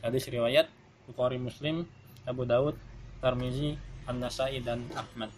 Hadis 0.00 0.24
riwayat 0.26 0.72
Bukhari 1.04 1.36
Muslim 1.36 1.84
Abu 2.26 2.46
Daud, 2.46 2.78
Tarmizi, 3.18 3.74
An-Nasai 4.06 4.62
dan 4.62 4.86
Ahmad. 4.94 5.30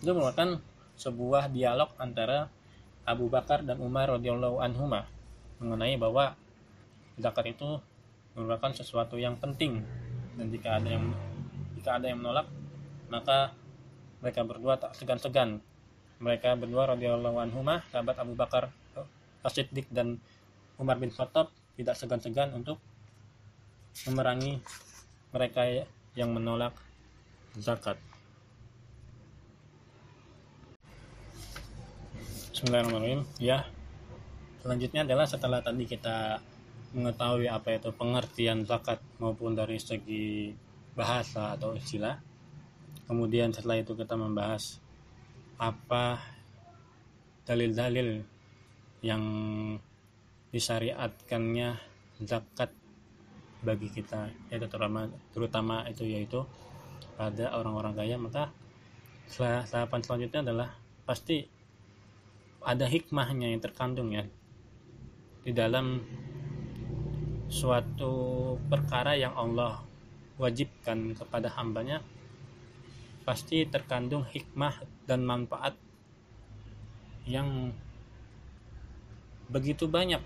Itu 0.00 0.16
merupakan 0.16 0.60
sebuah 0.96 1.52
dialog 1.52 1.92
antara 1.96 2.48
Abu 3.08 3.32
Bakar 3.32 3.64
dan 3.64 3.80
Umar 3.80 4.12
radhiyallahu 4.12 4.60
anhuma 4.60 5.08
mengenai 5.60 5.96
bahwa 5.96 6.36
zakat 7.20 7.56
itu 7.56 7.80
merupakan 8.36 8.72
sesuatu 8.72 9.16
yang 9.20 9.36
penting 9.36 9.84
dan 10.36 10.46
jika 10.48 10.80
ada 10.80 10.88
yang 10.88 11.12
jika 11.76 12.00
ada 12.00 12.06
yang 12.08 12.20
menolak 12.20 12.48
maka 13.12 13.52
mereka 14.20 14.40
berdua 14.44 14.76
tak 14.80 14.96
segan-segan 14.96 15.60
mereka 16.20 16.56
berdua 16.56 16.96
radhiyallahu 16.96 17.36
anhuma 17.40 17.84
sahabat 17.92 18.16
Abu 18.20 18.36
Bakar 18.36 18.72
As-Siddiq 19.40 19.88
dan 19.88 20.20
Umar 20.76 21.00
bin 21.00 21.08
Khattab 21.12 21.48
tidak 21.76 21.96
segan-segan 21.96 22.52
untuk 22.52 22.76
memerangi 24.06 24.62
mereka 25.30 25.62
yang 26.18 26.30
menolak 26.34 26.74
zakat. 27.58 27.98
Bismillahirrahmanirrahim. 32.50 33.22
Ya, 33.40 33.64
selanjutnya 34.60 35.06
adalah 35.06 35.24
setelah 35.24 35.60
tadi 35.64 35.88
kita 35.88 36.42
mengetahui 36.90 37.46
apa 37.46 37.78
itu 37.78 37.88
pengertian 37.94 38.66
zakat 38.66 38.98
maupun 39.22 39.54
dari 39.54 39.78
segi 39.78 40.50
bahasa 40.98 41.54
atau 41.54 41.72
istilah. 41.72 42.18
Kemudian 43.06 43.54
setelah 43.54 43.78
itu 43.78 43.94
kita 43.94 44.14
membahas 44.18 44.78
apa 45.58 46.18
dalil-dalil 47.46 48.22
yang 49.02 49.22
disyariatkannya 50.50 51.78
zakat 52.22 52.70
bagi 53.60 53.92
kita 53.92 54.32
yaitu 54.48 54.66
terutama 54.68 55.08
terutama 55.36 55.84
itu 55.88 56.08
yaitu 56.08 56.44
pada 57.20 57.52
orang-orang 57.52 57.92
kaya 57.92 58.16
maka 58.16 58.48
tahapan 59.68 60.00
selanjutnya 60.00 60.40
adalah 60.42 60.68
pasti 61.04 61.44
ada 62.64 62.88
hikmahnya 62.88 63.52
yang 63.52 63.60
terkandung 63.60 64.12
ya 64.12 64.24
di 65.44 65.52
dalam 65.56 66.04
suatu 67.50 68.54
perkara 68.70 69.18
yang 69.18 69.34
Allah 69.34 69.82
wajibkan 70.38 71.12
kepada 71.18 71.50
hambanya. 71.58 72.00
Pasti 73.26 73.68
terkandung 73.68 74.24
hikmah 74.24 74.80
dan 75.04 75.26
manfaat 75.26 75.76
yang 77.28 77.74
begitu 79.52 79.90
banyak 79.90 80.22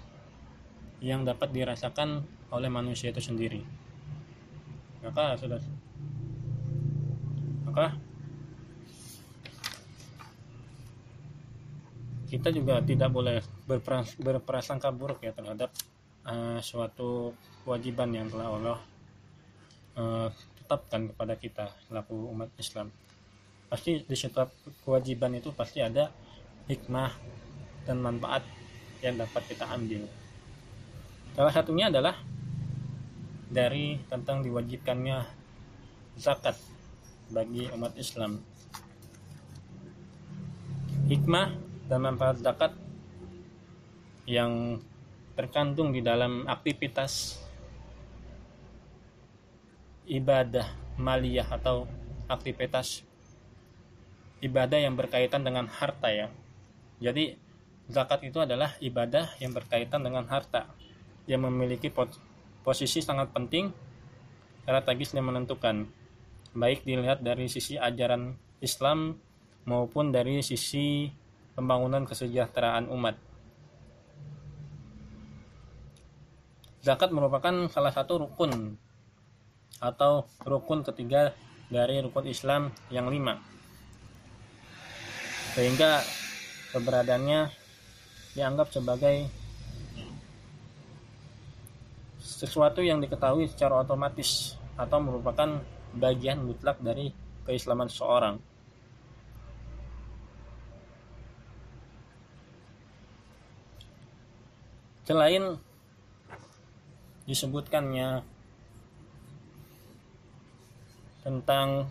yang 1.02 1.26
dapat 1.26 1.50
dirasakan 1.50 2.22
oleh 2.54 2.70
manusia 2.70 3.10
itu 3.10 3.18
sendiri. 3.18 3.58
Maka 5.02 5.34
sudah. 5.34 5.58
Maka 7.66 7.98
kita 12.30 12.54
juga 12.54 12.78
tidak 12.82 13.10
boleh 13.10 13.38
berprasangka 14.22 14.90
buruk 14.94 15.22
ya 15.22 15.34
terhadap 15.34 15.70
uh, 16.26 16.58
suatu 16.62 17.34
kewajiban 17.62 18.10
yang 18.10 18.26
telah 18.26 18.48
Allah 18.50 18.78
uh, 19.98 20.28
tetapkan 20.58 21.10
kepada 21.12 21.34
kita 21.38 21.64
selaku 21.86 22.14
umat 22.34 22.50
Islam. 22.58 22.90
Pasti 23.70 24.02
di 24.02 24.16
setiap 24.16 24.50
kewajiban 24.86 25.34
itu 25.34 25.50
pasti 25.54 25.82
ada 25.82 26.10
hikmah 26.70 27.12
dan 27.84 28.00
manfaat 28.00 28.42
yang 29.04 29.20
dapat 29.20 29.42
kita 29.44 29.68
ambil. 29.68 30.08
Salah 31.36 31.52
satunya 31.52 31.92
adalah 31.92 32.16
dari 33.54 34.02
tentang 34.10 34.42
diwajibkannya 34.42 35.22
zakat 36.18 36.58
bagi 37.30 37.70
umat 37.70 37.94
Islam 37.94 38.42
hikmah 41.06 41.54
dan 41.86 42.00
manfaat 42.00 42.42
zakat 42.42 42.72
yang 44.24 44.80
terkandung 45.36 45.92
di 45.92 46.00
dalam 46.00 46.48
aktivitas 46.48 47.36
ibadah 50.08 50.64
maliyah 50.96 51.44
atau 51.44 51.84
aktivitas 52.24 53.04
ibadah 54.40 54.80
yang 54.80 54.96
berkaitan 54.96 55.44
dengan 55.44 55.68
harta 55.68 56.08
ya. 56.08 56.32
Jadi 57.04 57.36
zakat 57.92 58.24
itu 58.24 58.40
adalah 58.40 58.72
ibadah 58.80 59.28
yang 59.40 59.52
berkaitan 59.52 60.00
dengan 60.00 60.24
harta 60.24 60.72
yang 61.28 61.44
memiliki 61.44 61.92
posisi 62.64 63.04
sangat 63.04 63.30
penting 63.36 63.68
strategis 64.64 65.12
yang 65.12 65.28
menentukan 65.28 65.84
baik 66.56 66.88
dilihat 66.88 67.20
dari 67.20 67.52
sisi 67.52 67.76
ajaran 67.76 68.32
Islam 68.64 69.20
maupun 69.68 70.08
dari 70.08 70.40
sisi 70.40 71.12
pembangunan 71.52 72.08
kesejahteraan 72.08 72.88
umat. 72.88 73.20
Zakat 76.84 77.12
merupakan 77.12 77.68
salah 77.68 77.92
satu 77.92 78.24
rukun 78.28 78.76
atau 79.80 80.28
rukun 80.44 80.84
ketiga 80.84 81.32
dari 81.68 82.00
rukun 82.00 82.28
Islam 82.28 82.72
yang 82.88 83.08
lima. 83.08 83.40
Sehingga 85.56 86.04
keberadaannya 86.72 87.48
dianggap 88.36 88.68
sebagai 88.74 89.43
sesuatu 92.34 92.82
yang 92.82 92.98
diketahui 92.98 93.46
secara 93.46 93.86
otomatis 93.86 94.58
atau 94.74 94.98
merupakan 94.98 95.62
bagian 95.94 96.42
mutlak 96.42 96.82
dari 96.82 97.14
keislaman 97.46 97.86
seseorang. 97.86 98.42
Selain 105.06 105.60
disebutkannya 107.30 108.24
tentang 111.22 111.86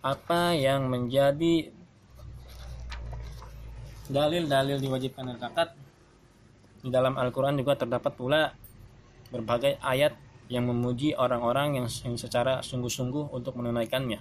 apa 0.00 0.56
yang 0.56 0.90
menjadi 0.90 1.79
dalil-dalil 4.10 4.82
diwajibkan 4.82 5.38
zakat 5.38 5.72
di 6.82 6.90
dalam 6.90 7.14
Al-Quran 7.14 7.54
juga 7.54 7.78
terdapat 7.78 8.12
pula 8.18 8.50
berbagai 9.30 9.78
ayat 9.78 10.18
yang 10.50 10.66
memuji 10.66 11.14
orang-orang 11.14 11.86
yang 11.86 11.86
secara 12.18 12.58
sungguh-sungguh 12.66 13.30
untuk 13.30 13.54
menunaikannya 13.54 14.18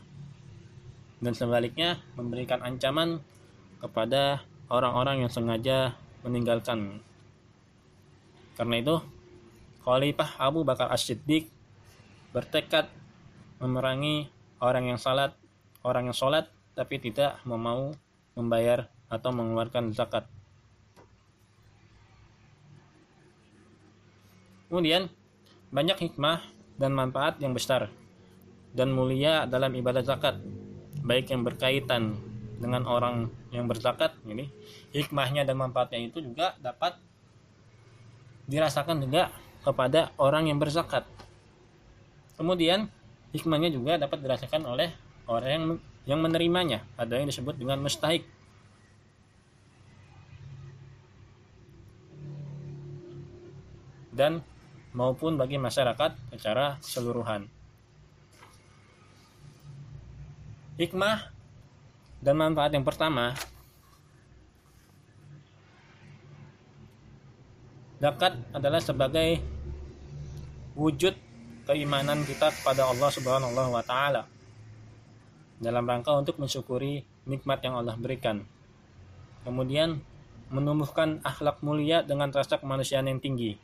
dan 1.19 1.34
sebaliknya 1.34 1.97
memberikan 2.13 2.62
ancaman 2.62 3.19
kepada 3.82 4.45
orang-orang 4.69 5.25
yang 5.25 5.32
sengaja 5.32 5.97
meninggalkan. 6.21 7.02
Karena 8.54 8.75
itu, 8.78 8.95
Khalifah 9.82 10.38
Abu 10.38 10.62
Bakar 10.67 10.91
As-Siddiq 10.93 11.49
bertekad 12.36 12.91
memerangi 13.58 14.30
orang 14.62 14.93
yang 14.93 14.99
salat, 15.02 15.34
orang 15.82 16.12
yang 16.12 16.15
sholat 16.15 16.52
tapi 16.78 17.02
tidak 17.02 17.41
mau 17.47 17.91
membayar 18.38 18.88
atau 19.10 19.30
mengeluarkan 19.34 19.91
zakat. 19.91 20.30
Kemudian, 24.69 25.10
banyak 25.74 25.98
hikmah 25.98 26.45
dan 26.78 26.93
manfaat 26.93 27.41
yang 27.41 27.58
besar 27.58 27.89
dan 28.72 28.93
mulia 28.93 29.50
dalam 29.50 29.74
ibadah 29.74 30.06
zakat, 30.06 30.38
baik 31.02 31.34
yang 31.34 31.41
berkaitan 31.41 32.22
dengan 32.60 32.84
orang 32.86 33.32
yang 33.56 33.65
berzakat 33.65 34.13
ini 34.28 34.52
hikmahnya 34.91 35.48
dan 35.48 35.56
manfaatnya 35.56 36.12
itu 36.12 36.19
juga 36.19 36.54
dapat 36.60 37.00
dirasakan 38.52 39.08
juga 39.08 39.32
kepada 39.63 40.12
orang 40.19 40.52
yang 40.52 40.60
berzakat 40.60 41.08
kemudian 42.36 42.91
hikmahnya 43.32 43.72
juga 43.72 43.95
dapat 43.95 44.19
dirasakan 44.19 44.67
oleh 44.67 44.91
orang 45.32 45.50
yang 45.50 45.65
yang 46.04 46.19
menerimanya 46.19 46.84
ada 47.00 47.15
yang 47.15 47.32
disebut 47.32 47.56
dengan 47.56 47.80
mustahik 47.80 48.28
dan 54.19 54.43
maupun 54.91 55.39
bagi 55.39 55.55
masyarakat 55.55 56.36
secara 56.36 56.75
keseluruhan 56.84 57.47
hikmah 60.79 61.27
dan 62.23 62.39
manfaat 62.39 62.71
yang 62.71 62.88
pertama, 62.88 63.36
zakat 67.99 68.39
adalah 68.55 68.79
sebagai 68.79 69.43
wujud 70.79 71.12
keimanan 71.67 72.23
kita 72.23 72.55
kepada 72.55 72.88
Allah 72.88 73.12
Subhanahu 73.12 73.51
wa 73.55 73.84
taala 73.84 74.23
dalam 75.60 75.84
rangka 75.84 76.15
untuk 76.15 76.39
mensyukuri 76.39 77.03
nikmat 77.27 77.60
yang 77.60 77.75
Allah 77.75 77.99
berikan. 77.99 78.47
Kemudian 79.43 79.99
menumbuhkan 80.47 81.19
akhlak 81.27 81.60
mulia 81.60 82.08
dengan 82.08 82.32
rasa 82.32 82.55
kemanusiaan 82.55 83.12
yang 83.12 83.19
tinggi. 83.19 83.60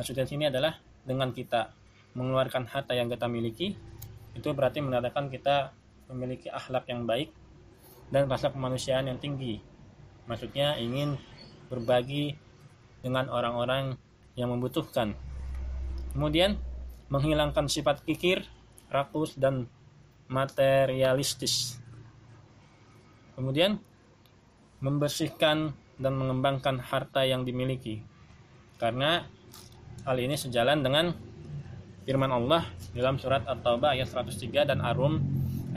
Maksudnya 0.00 0.24
sini 0.24 0.48
adalah 0.48 0.80
dengan 1.04 1.28
kita 1.28 1.76
mengeluarkan 2.16 2.64
harta 2.72 2.96
yang 2.96 3.12
kita 3.12 3.28
miliki, 3.28 3.76
itu 4.32 4.48
berarti 4.56 4.80
menandakan 4.80 5.28
kita 5.28 5.76
memiliki 6.08 6.48
akhlak 6.48 6.88
yang 6.88 7.04
baik 7.04 7.28
dan 8.08 8.24
rasa 8.24 8.48
kemanusiaan 8.48 9.12
yang 9.12 9.20
tinggi. 9.20 9.60
Maksudnya 10.24 10.80
ingin 10.80 11.20
berbagi 11.68 12.32
dengan 13.04 13.28
orang-orang 13.28 14.00
yang 14.40 14.48
membutuhkan. 14.48 15.12
Kemudian 16.16 16.56
menghilangkan 17.12 17.68
sifat 17.68 18.00
kikir, 18.00 18.48
rakus 18.88 19.36
dan 19.36 19.68
materialistis. 20.32 21.76
Kemudian 23.36 23.76
membersihkan 24.80 25.76
dan 26.00 26.12
mengembangkan 26.16 26.80
harta 26.80 27.28
yang 27.28 27.44
dimiliki. 27.44 28.00
Karena 28.80 29.28
hal 30.04 30.16
ini 30.16 30.36
sejalan 30.36 30.80
dengan 30.80 31.12
firman 32.08 32.32
Allah 32.32 32.64
dalam 32.96 33.20
surat 33.20 33.44
At-Taubah 33.44 33.92
ayat 33.92 34.08
103 34.08 34.68
dan 34.72 34.80
Arum 34.80 35.20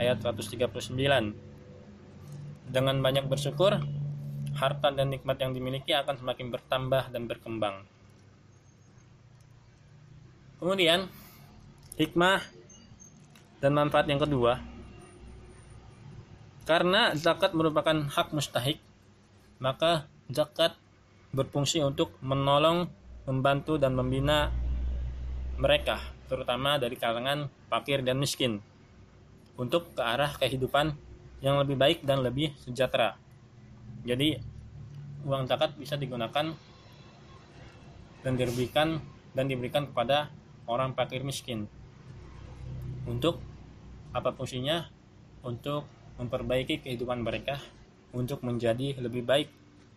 ayat 0.00 0.18
139 0.24 0.96
dengan 2.64 2.96
banyak 3.04 3.28
bersyukur, 3.28 3.76
harta 4.56 4.88
dan 4.90 5.12
nikmat 5.12 5.36
yang 5.38 5.52
dimiliki 5.52 5.92
akan 5.92 6.16
semakin 6.16 6.48
bertambah 6.48 7.12
dan 7.12 7.28
berkembang. 7.28 7.84
Kemudian, 10.58 11.12
hikmah 12.00 12.40
dan 13.60 13.72
manfaat 13.76 14.08
yang 14.08 14.18
kedua, 14.18 14.58
karena 16.64 17.12
zakat 17.12 17.52
merupakan 17.52 18.08
hak 18.08 18.32
mustahik, 18.32 18.80
maka 19.60 20.08
zakat 20.32 20.72
berfungsi 21.36 21.84
untuk 21.84 22.16
menolong, 22.24 22.88
membantu 23.24 23.80
dan 23.80 23.96
membina 23.96 24.52
mereka, 25.56 26.00
terutama 26.28 26.76
dari 26.76 26.96
kalangan 26.98 27.48
fakir 27.68 28.04
dan 28.04 28.20
miskin, 28.20 28.60
untuk 29.56 29.92
ke 29.94 30.02
arah 30.02 30.32
kehidupan 30.36 30.96
yang 31.40 31.60
lebih 31.60 31.76
baik 31.76 31.98
dan 32.04 32.24
lebih 32.24 32.52
sejahtera. 32.60 33.16
Jadi, 34.04 34.36
uang 35.24 35.48
zakat 35.48 35.76
bisa 35.80 35.96
digunakan 35.96 36.52
dan 38.24 38.32
diberikan 38.36 39.00
dan 39.32 39.44
diberikan 39.48 39.88
kepada 39.88 40.32
orang 40.68 40.96
fakir 40.96 41.24
miskin. 41.24 41.68
Untuk 43.04 43.40
apa 44.16 44.32
fungsinya? 44.32 44.88
Untuk 45.44 45.84
memperbaiki 46.16 46.80
kehidupan 46.80 47.20
mereka 47.20 47.60
untuk 48.14 48.40
menjadi 48.46 48.96
lebih 49.02 49.26
baik 49.26 49.50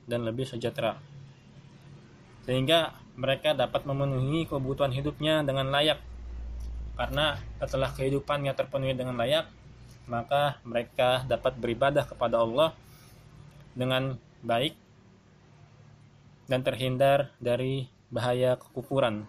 dan 0.10 0.26
lebih 0.26 0.50
sejahtera. 0.50 0.98
Sehingga 2.44 2.98
mereka 3.18 3.58
dapat 3.58 3.84
memenuhi 3.84 4.46
kebutuhan 4.46 4.94
hidupnya 4.94 5.42
dengan 5.42 5.74
layak. 5.74 6.00
Karena 6.98 7.38
setelah 7.62 7.90
kehidupannya 7.94 8.54
terpenuhi 8.54 8.94
dengan 8.94 9.18
layak 9.18 9.50
maka 10.08 10.64
mereka 10.64 11.28
dapat 11.28 11.60
beribadah 11.60 12.08
kepada 12.08 12.40
Allah 12.40 12.72
dengan 13.76 14.16
baik 14.40 14.74
dan 16.48 16.64
terhindar 16.64 17.36
dari 17.44 17.92
bahaya 18.08 18.56
kekufuran. 18.56 19.28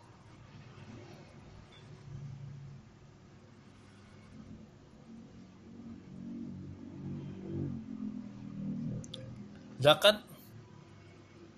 Zakat 9.78 10.22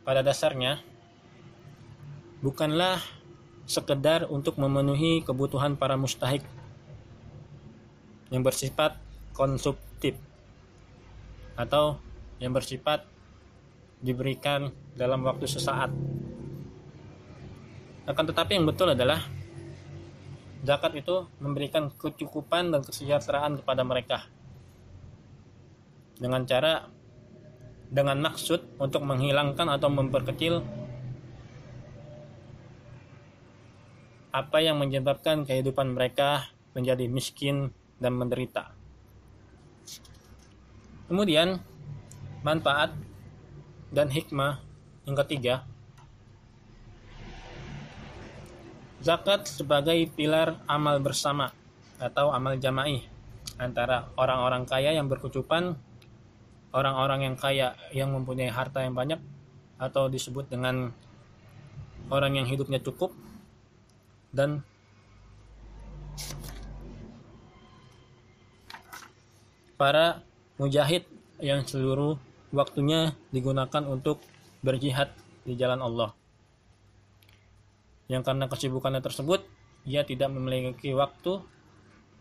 pada 0.05 0.21
dasarnya 0.21 0.81
bukanlah 2.41 3.01
sekedar 3.69 4.27
untuk 4.27 4.57
memenuhi 4.57 5.23
kebutuhan 5.23 5.77
para 5.77 5.95
mustahik 5.95 6.43
yang 8.33 8.43
bersifat 8.43 8.97
konsumtif 9.37 10.17
atau 11.55 12.01
yang 12.41 12.57
bersifat 12.57 13.05
diberikan 14.01 14.73
dalam 14.97 15.21
waktu 15.23 15.45
sesaat. 15.45 15.93
Akan 18.09 18.25
tetapi 18.27 18.57
yang 18.57 18.67
betul 18.67 18.91
adalah 18.91 19.21
zakat 20.65 21.05
itu 21.05 21.29
memberikan 21.39 21.93
kecukupan 21.93 22.73
dan 22.73 22.81
kesejahteraan 22.81 23.61
kepada 23.61 23.85
mereka 23.85 24.19
dengan 26.21 26.45
cara 26.45 26.89
dengan 27.91 28.21
maksud 28.23 28.81
untuk 28.81 29.03
menghilangkan 29.03 29.67
atau 29.67 29.89
memperkecil 29.89 30.80
apa 34.31 34.63
yang 34.63 34.79
menyebabkan 34.79 35.43
kehidupan 35.43 35.95
mereka 35.95 36.47
menjadi 36.75 37.11
miskin 37.11 37.75
dan 37.99 38.15
menderita. 38.15 38.71
Kemudian, 41.11 41.59
manfaat 42.47 42.95
dan 43.91 44.07
hikmah 44.07 44.63
yang 45.03 45.19
ketiga, 45.27 45.67
zakat 49.03 49.51
sebagai 49.51 49.99
pilar 50.15 50.63
amal 50.71 51.03
bersama 51.03 51.51
atau 51.99 52.31
amal 52.31 52.55
jama'i 52.61 53.03
antara 53.59 54.09
orang-orang 54.17 54.65
kaya 54.65 54.95
yang 54.95 55.11
berkecupan 55.11 55.77
orang-orang 56.71 57.33
yang 57.33 57.37
kaya 57.37 57.75
yang 57.91 58.15
mempunyai 58.15 58.49
harta 58.49 58.85
yang 58.85 58.95
banyak 58.95 59.19
atau 59.81 60.07
disebut 60.07 60.47
dengan 60.53 60.93
orang 62.13 62.39
yang 62.41 62.47
hidupnya 62.47 62.79
cukup 62.81 63.11
dan 64.31 64.63
para 69.81 70.23
mujahid 70.61 71.09
yang 71.41 71.65
seluruh 71.65 72.21
waktunya 72.53 73.17
digunakan 73.33 73.83
untuk 73.89 74.21
berjihad 74.61 75.11
di 75.47 75.57
jalan 75.57 75.81
Allah. 75.81 76.11
Yang 78.11 78.23
karena 78.27 78.45
kesibukannya 78.51 79.01
tersebut, 79.01 79.47
ia 79.89 80.05
tidak 80.05 80.29
memiliki 80.35 80.93
waktu 80.93 81.41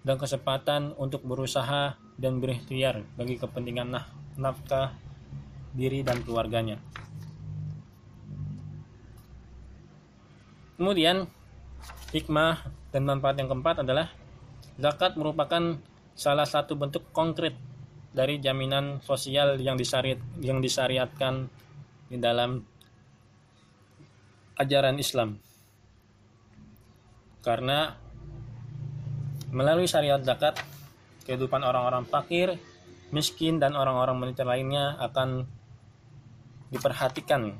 dan 0.07 0.15
kesempatan 0.15 0.95
untuk 0.95 1.25
berusaha 1.27 1.99
dan 2.15 2.39
berikhtiar 2.39 3.03
bagi 3.19 3.35
kepentingan 3.35 3.89
nah 3.91 4.05
nafkah 4.39 4.95
diri 5.75 5.99
dan 5.99 6.23
keluarganya. 6.23 6.79
Kemudian 10.79 11.27
hikmah 12.09 12.65
dan 12.89 13.05
manfaat 13.05 13.37
yang 13.37 13.49
keempat 13.49 13.85
adalah 13.85 14.09
zakat 14.79 15.13
merupakan 15.19 15.77
salah 16.17 16.47
satu 16.47 16.73
bentuk 16.75 17.05
konkret 17.13 17.53
dari 18.09 18.41
jaminan 18.41 18.99
sosial 19.05 19.61
yang 19.61 19.77
disyariat 19.77 20.19
yang 20.41 20.59
disyariatkan 20.59 21.47
di 22.09 22.17
dalam 22.17 22.65
ajaran 24.57 24.97
Islam. 24.97 25.37
Karena 27.39 27.93
melalui 29.53 29.87
syariat 29.87 30.19
zakat 30.19 30.59
kehidupan 31.23 31.61
orang-orang 31.61 32.03
fakir 32.09 32.57
miskin 33.09 33.57
dan 33.57 33.73
orang-orang 33.73 34.17
militer 34.17 34.45
lainnya 34.45 34.97
akan 35.01 35.45
diperhatikan 36.69 37.57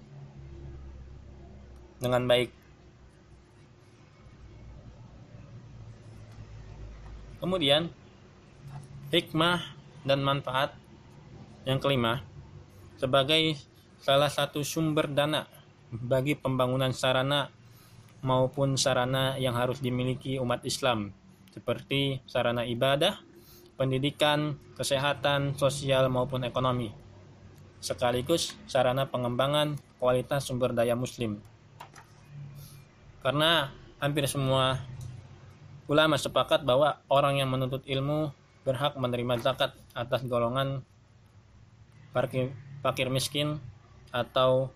dengan 1.98 2.24
baik. 2.30 2.59
Kemudian 7.40 7.88
hikmah 9.10 9.64
dan 10.04 10.20
manfaat 10.22 10.76
yang 11.64 11.80
kelima 11.80 12.24
sebagai 13.00 13.56
salah 14.00 14.28
satu 14.28 14.64
sumber 14.64 15.08
dana 15.08 15.48
bagi 15.90 16.36
pembangunan 16.36 16.92
sarana 16.92 17.48
maupun 18.20 18.76
sarana 18.76 19.40
yang 19.40 19.56
harus 19.56 19.80
dimiliki 19.80 20.36
umat 20.40 20.64
Islam 20.68 21.16
seperti 21.50 22.22
sarana 22.30 22.64
ibadah, 22.68 23.18
pendidikan, 23.80 24.60
kesehatan, 24.78 25.58
sosial 25.58 26.12
maupun 26.12 26.46
ekonomi, 26.46 26.94
sekaligus 27.80 28.56
sarana 28.70 29.08
pengembangan 29.10 29.80
kualitas 29.98 30.46
sumber 30.46 30.76
daya 30.76 30.94
muslim. 30.94 31.42
Karena 33.20 33.72
hampir 34.00 34.24
semua 34.30 34.80
ulama 35.90 36.22
sepakat 36.22 36.62
bahwa 36.62 37.02
orang 37.10 37.42
yang 37.42 37.50
menuntut 37.50 37.82
ilmu 37.90 38.30
berhak 38.62 38.94
menerima 38.94 39.42
zakat 39.42 39.74
atas 39.98 40.22
golongan 40.30 40.86
fakir, 42.14 42.54
fakir 42.86 43.10
miskin 43.10 43.58
atau 44.14 44.70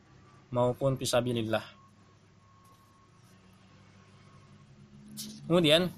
maupun 0.50 0.98
pisabilillah. 0.98 1.62
Kemudian 5.46 5.94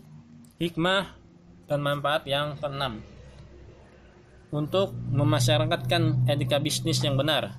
hikmah 0.60 1.16
dan 1.72 1.80
manfaat 1.80 2.28
yang 2.28 2.60
keenam 2.60 3.00
untuk 4.52 4.92
memasyarakatkan 5.16 6.28
etika 6.28 6.60
bisnis 6.60 7.00
yang 7.00 7.16
benar. 7.16 7.56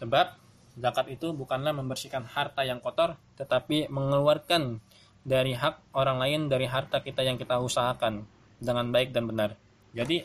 Sebab 0.00 0.36
zakat 0.80 1.12
itu 1.12 1.36
bukanlah 1.36 1.76
membersihkan 1.76 2.24
harta 2.24 2.64
yang 2.64 2.80
kotor, 2.80 3.20
tetapi 3.36 3.92
mengeluarkan 3.92 4.80
dari 5.24 5.56
hak 5.56 5.96
orang 5.96 6.20
lain 6.20 6.40
dari 6.52 6.68
harta 6.68 7.00
kita 7.00 7.24
yang 7.24 7.40
kita 7.40 7.56
usahakan 7.56 8.28
dengan 8.60 8.92
baik 8.92 9.10
dan 9.10 9.24
benar. 9.24 9.56
Jadi 9.96 10.20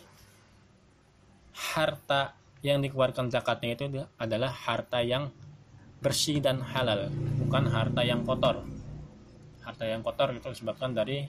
harta 1.55 2.35
yang 2.59 2.83
dikeluarkan 2.83 3.31
zakatnya 3.31 3.69
itu 3.79 3.85
adalah 4.19 4.51
harta 4.51 4.99
yang 4.99 5.31
bersih 6.03 6.43
dan 6.43 6.59
halal, 6.59 7.07
bukan 7.39 7.71
harta 7.71 8.03
yang 8.03 8.27
kotor. 8.27 8.59
Harta 9.63 9.83
yang 9.87 10.03
kotor 10.03 10.35
itu 10.35 10.51
disebabkan 10.51 10.91
dari 10.91 11.23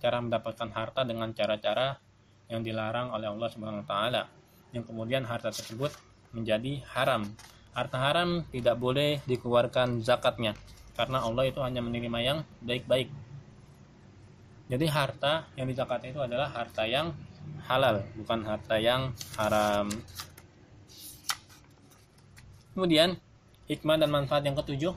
cara 0.00 0.20
mendapatkan 0.20 0.72
harta 0.72 1.04
dengan 1.04 1.32
cara-cara 1.36 2.00
yang 2.48 2.64
dilarang 2.64 3.12
oleh 3.12 3.28
Allah 3.28 3.48
Subhanahu 3.52 3.84
wa 3.84 3.88
taala 3.88 4.22
yang 4.72 4.84
kemudian 4.84 5.24
harta 5.28 5.52
tersebut 5.52 5.92
menjadi 6.32 6.80
haram. 6.96 7.28
Harta 7.76 8.00
haram 8.00 8.44
tidak 8.48 8.80
boleh 8.80 9.20
dikeluarkan 9.28 10.00
zakatnya 10.00 10.56
karena 10.96 11.22
Allah 11.22 11.44
itu 11.46 11.60
hanya 11.60 11.84
menerima 11.84 12.18
yang 12.24 12.38
baik-baik. 12.64 13.12
Jadi 14.66 14.86
harta 14.90 15.46
yang 15.54 15.70
dizakatkan 15.70 16.10
itu 16.10 16.18
adalah 16.18 16.50
harta 16.50 16.82
yang 16.88 17.14
halal, 17.70 18.02
bukan 18.18 18.42
harta 18.42 18.74
yang 18.80 19.14
haram. 19.38 19.86
Kemudian 22.74 23.14
hikmah 23.70 23.96
dan 24.00 24.10
manfaat 24.10 24.42
yang 24.42 24.58
ketujuh 24.58 24.96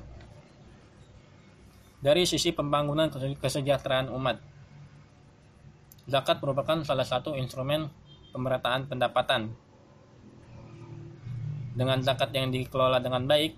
dari 2.00 2.24
sisi 2.24 2.56
pembangunan 2.56 3.12
kesejahteraan 3.14 4.10
umat 4.16 4.40
zakat 6.10 6.42
merupakan 6.42 6.82
salah 6.82 7.06
satu 7.06 7.38
instrumen 7.38 7.88
pemerataan 8.34 8.90
pendapatan. 8.90 9.54
Dengan 11.78 12.02
zakat 12.02 12.34
yang 12.34 12.50
dikelola 12.50 13.00
dengan 13.00 13.24
baik, 13.30 13.56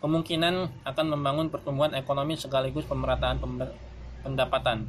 kemungkinan 0.00 0.84
akan 0.84 1.06
membangun 1.12 1.52
pertumbuhan 1.52 1.92
ekonomi 1.92 2.34
sekaligus 2.36 2.88
pemerataan 2.88 3.36
pendapatan. 4.24 4.88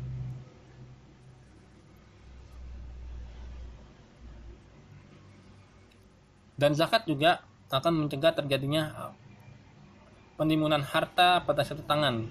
Dan 6.56 6.72
zakat 6.78 7.04
juga 7.10 7.44
akan 7.72 8.06
mencegah 8.06 8.36
terjadinya 8.36 9.14
penimbunan 10.38 10.84
harta 10.84 11.42
pada 11.44 11.66
satu 11.66 11.84
tangan. 11.84 12.30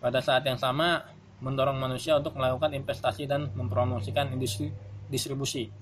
Pada 0.00 0.20
saat 0.24 0.44
yang 0.44 0.56
sama, 0.56 1.04
mendorong 1.40 1.76
manusia 1.76 2.16
untuk 2.20 2.36
melakukan 2.36 2.76
investasi 2.76 3.24
dan 3.24 3.48
mempromosikan 3.56 4.32
industri 4.32 4.72
distribusi. 5.08 5.72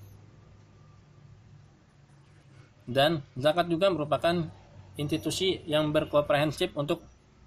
Dan 2.89 3.21
zakat 3.37 3.69
juga 3.69 3.91
merupakan 3.93 4.49
institusi 4.99 5.63
yang 5.63 5.95
berkomprehensif 5.95 6.75
untuk 6.75 6.99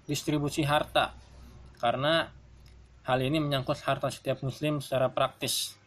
distribusi 0.09 0.65
harta 0.65 1.13
karena 1.77 2.33
hal 3.05 3.19
ini 3.19 3.37
menyangkut 3.37 3.77
harta 3.83 4.09
setiap 4.09 4.41
muslim 4.41 4.79
secara 4.79 5.11
praktis. 5.11 5.77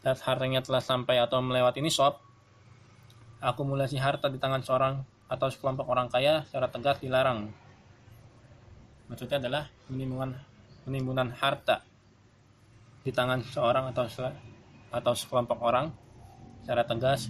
Saat 0.00 0.24
hartanya 0.24 0.64
telah 0.64 0.80
sampai 0.80 1.20
atau 1.20 1.44
melewati 1.44 1.84
nisab, 1.84 2.16
akumulasi 3.44 4.00
harta 4.00 4.32
di 4.32 4.40
tangan 4.40 4.64
seorang 4.64 4.94
atau 5.28 5.46
sekelompok 5.52 5.86
orang 5.90 6.08
kaya 6.08 6.46
secara 6.48 6.72
tegas 6.72 6.96
dilarang. 7.04 7.52
Maksudnya 9.12 9.42
adalah 9.42 9.68
penimbunan 9.90 10.38
penimbunan 10.86 11.28
harta 11.36 11.84
di 13.04 13.12
tangan 13.12 13.44
seorang 13.44 13.92
atau 13.92 14.06
atau 14.90 15.12
sekelompok 15.12 15.58
orang 15.60 15.92
secara 16.64 16.86
tegas 16.86 17.28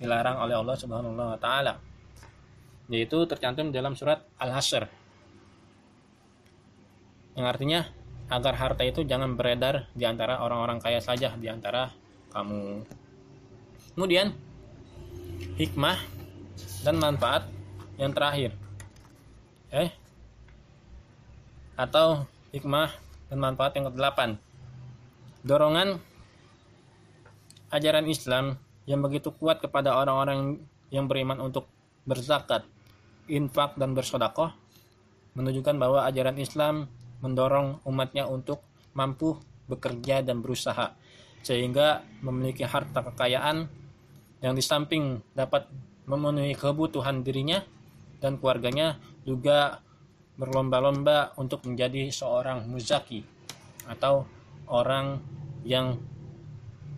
dilarang 0.00 0.40
oleh 0.40 0.56
Allah 0.56 0.76
Subhanahu 0.78 1.12
wa 1.12 1.36
taala. 1.36 1.89
Yaitu 2.90 3.22
tercantum 3.30 3.70
dalam 3.70 3.94
surat 3.94 4.26
Al-Hasyr. 4.42 4.90
Yang 7.38 7.46
artinya 7.46 7.80
agar 8.30 8.54
harta 8.58 8.82
itu 8.82 9.06
jangan 9.06 9.38
beredar 9.38 9.86
di 9.94 10.02
antara 10.06 10.42
orang-orang 10.42 10.82
kaya 10.82 10.98
saja 10.98 11.34
di 11.38 11.46
antara 11.46 11.94
kamu. 12.34 12.82
Kemudian 13.94 14.34
hikmah 15.54 15.98
dan 16.82 16.96
manfaat 16.98 17.46
yang 18.00 18.10
terakhir 18.16 18.56
eh 19.70 19.92
atau 21.78 22.26
hikmah 22.50 22.90
dan 23.30 23.38
manfaat 23.38 23.72
yang 23.78 23.86
kedelapan 23.92 24.40
dorongan 25.46 26.00
ajaran 27.70 28.06
Islam 28.10 28.58
yang 28.84 29.00
begitu 29.00 29.30
kuat 29.30 29.62
kepada 29.62 29.94
orang-orang 29.94 30.58
yang 30.90 31.06
beriman 31.06 31.38
untuk 31.38 31.70
berzakat, 32.02 32.66
infak 33.30 33.78
dan 33.78 33.94
bersodakoh 33.94 34.50
menunjukkan 35.38 35.76
bahwa 35.78 36.04
ajaran 36.10 36.36
Islam 36.36 36.90
mendorong 37.22 37.84
umatnya 37.86 38.26
untuk 38.26 38.64
mampu 38.96 39.38
bekerja 39.70 40.26
dan 40.26 40.42
berusaha 40.42 40.98
sehingga 41.40 42.02
memiliki 42.20 42.66
harta 42.66 43.00
kekayaan 43.06 43.70
yang 44.42 44.52
di 44.56 44.64
samping 44.64 45.22
dapat 45.32 45.70
memenuhi 46.08 46.58
kebutuhan 46.58 47.22
dirinya 47.22 47.62
dan 48.18 48.36
keluarganya 48.36 48.98
juga 49.24 49.80
berlomba-lomba 50.40 51.36
untuk 51.36 51.64
menjadi 51.68 52.08
seorang 52.08 52.66
muzaki 52.66 53.22
atau 53.84 54.24
orang 54.68 55.20
yang 55.64 56.00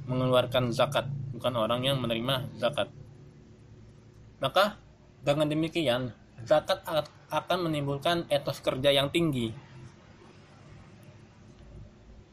mengeluarkan 0.06 0.70
zakat 0.70 1.06
bukan 1.34 1.58
orang 1.58 1.82
yang 1.82 1.98
menerima 1.98 2.46
zakat. 2.58 2.86
Maka 4.38 4.78
dengan 5.22 5.50
demikian 5.50 6.14
zakat 6.44 6.82
akan 7.32 7.58
menimbulkan 7.70 8.28
etos 8.28 8.60
kerja 8.60 8.92
yang 8.92 9.08
tinggi 9.08 9.72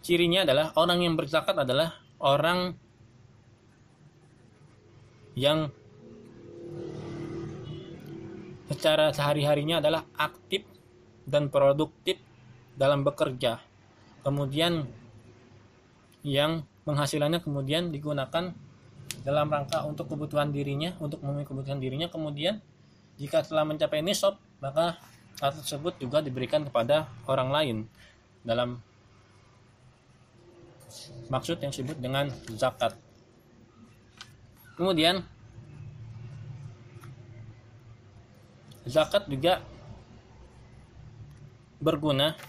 cirinya 0.10 0.42
adalah 0.42 0.74
orang 0.74 1.06
yang 1.06 1.14
berzakat 1.14 1.54
adalah 1.54 1.94
orang 2.18 2.74
yang 5.38 5.70
secara 8.74 9.14
sehari-harinya 9.14 9.82
adalah 9.82 10.02
aktif 10.18 10.66
dan 11.30 11.54
produktif 11.54 12.18
dalam 12.74 13.06
bekerja. 13.06 13.62
Kemudian 14.26 14.90
yang 16.26 16.66
penghasilannya 16.90 17.46
kemudian 17.46 17.94
digunakan 17.94 18.52
dalam 19.22 19.48
rangka 19.48 19.86
untuk 19.86 20.10
kebutuhan 20.10 20.50
dirinya, 20.50 20.98
untuk 20.98 21.22
memenuhi 21.22 21.46
kebutuhan 21.46 21.78
dirinya. 21.78 22.10
Kemudian 22.10 22.66
jika 23.20 23.44
telah 23.44 23.68
mencapai 23.68 24.00
nisab, 24.00 24.40
maka 24.64 24.96
hal 25.44 25.52
tersebut 25.60 26.00
juga 26.00 26.24
diberikan 26.24 26.64
kepada 26.64 27.12
orang 27.28 27.50
lain 27.52 27.78
dalam 28.48 28.80
maksud 31.28 31.60
yang 31.60 31.76
disebut 31.76 32.00
dengan 32.00 32.32
zakat. 32.56 32.96
Kemudian 34.80 35.20
zakat 38.88 39.28
juga 39.28 39.60
berguna 41.84 42.40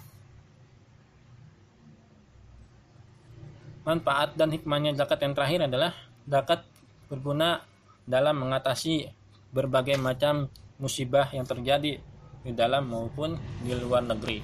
manfaat 3.82 4.38
dan 4.38 4.54
hikmahnya 4.54 4.94
zakat 4.94 5.18
yang 5.26 5.34
terakhir 5.34 5.66
adalah 5.66 5.92
zakat 6.30 6.62
berguna 7.10 7.66
dalam 8.06 8.38
mengatasi 8.38 9.10
berbagai 9.50 9.98
macam 9.98 10.46
musibah 10.78 11.28
yang 11.34 11.44
terjadi 11.44 12.00
di 12.40 12.52
dalam 12.56 12.88
maupun 12.88 13.36
di 13.60 13.76
luar 13.76 14.06
negeri. 14.06 14.40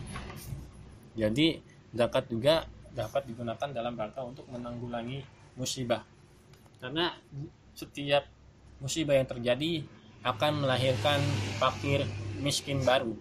Jadi 1.16 1.57
zakat 1.97 2.29
juga 2.29 2.69
dapat 2.92 3.25
digunakan 3.25 3.69
dalam 3.73 3.97
rangka 3.97 4.21
untuk 4.21 4.45
menanggulangi 4.53 5.25
musibah. 5.57 6.05
Karena 6.77 7.12
setiap 7.73 8.29
musibah 8.81 9.16
yang 9.16 9.29
terjadi 9.29 9.85
akan 10.25 10.64
melahirkan 10.64 11.21
fakir 11.57 12.05
miskin 12.40 12.85
baru. 12.85 13.16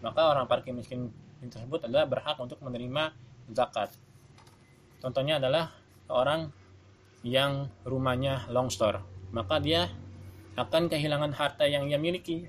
Maka 0.00 0.32
orang 0.32 0.48
fakir 0.48 0.72
miskin 0.72 1.12
tersebut 1.44 1.84
adalah 1.84 2.08
berhak 2.08 2.36
untuk 2.40 2.60
menerima 2.64 3.12
zakat. 3.52 3.92
Contohnya 5.04 5.36
adalah 5.36 5.68
orang 6.08 6.48
yang 7.24 7.68
rumahnya 7.84 8.48
longsor, 8.52 9.00
maka 9.32 9.60
dia 9.60 9.88
akan 10.54 10.86
kehilangan 10.86 11.34
harta 11.34 11.66
yang 11.66 11.90
ia 11.90 11.98
miliki. 11.98 12.46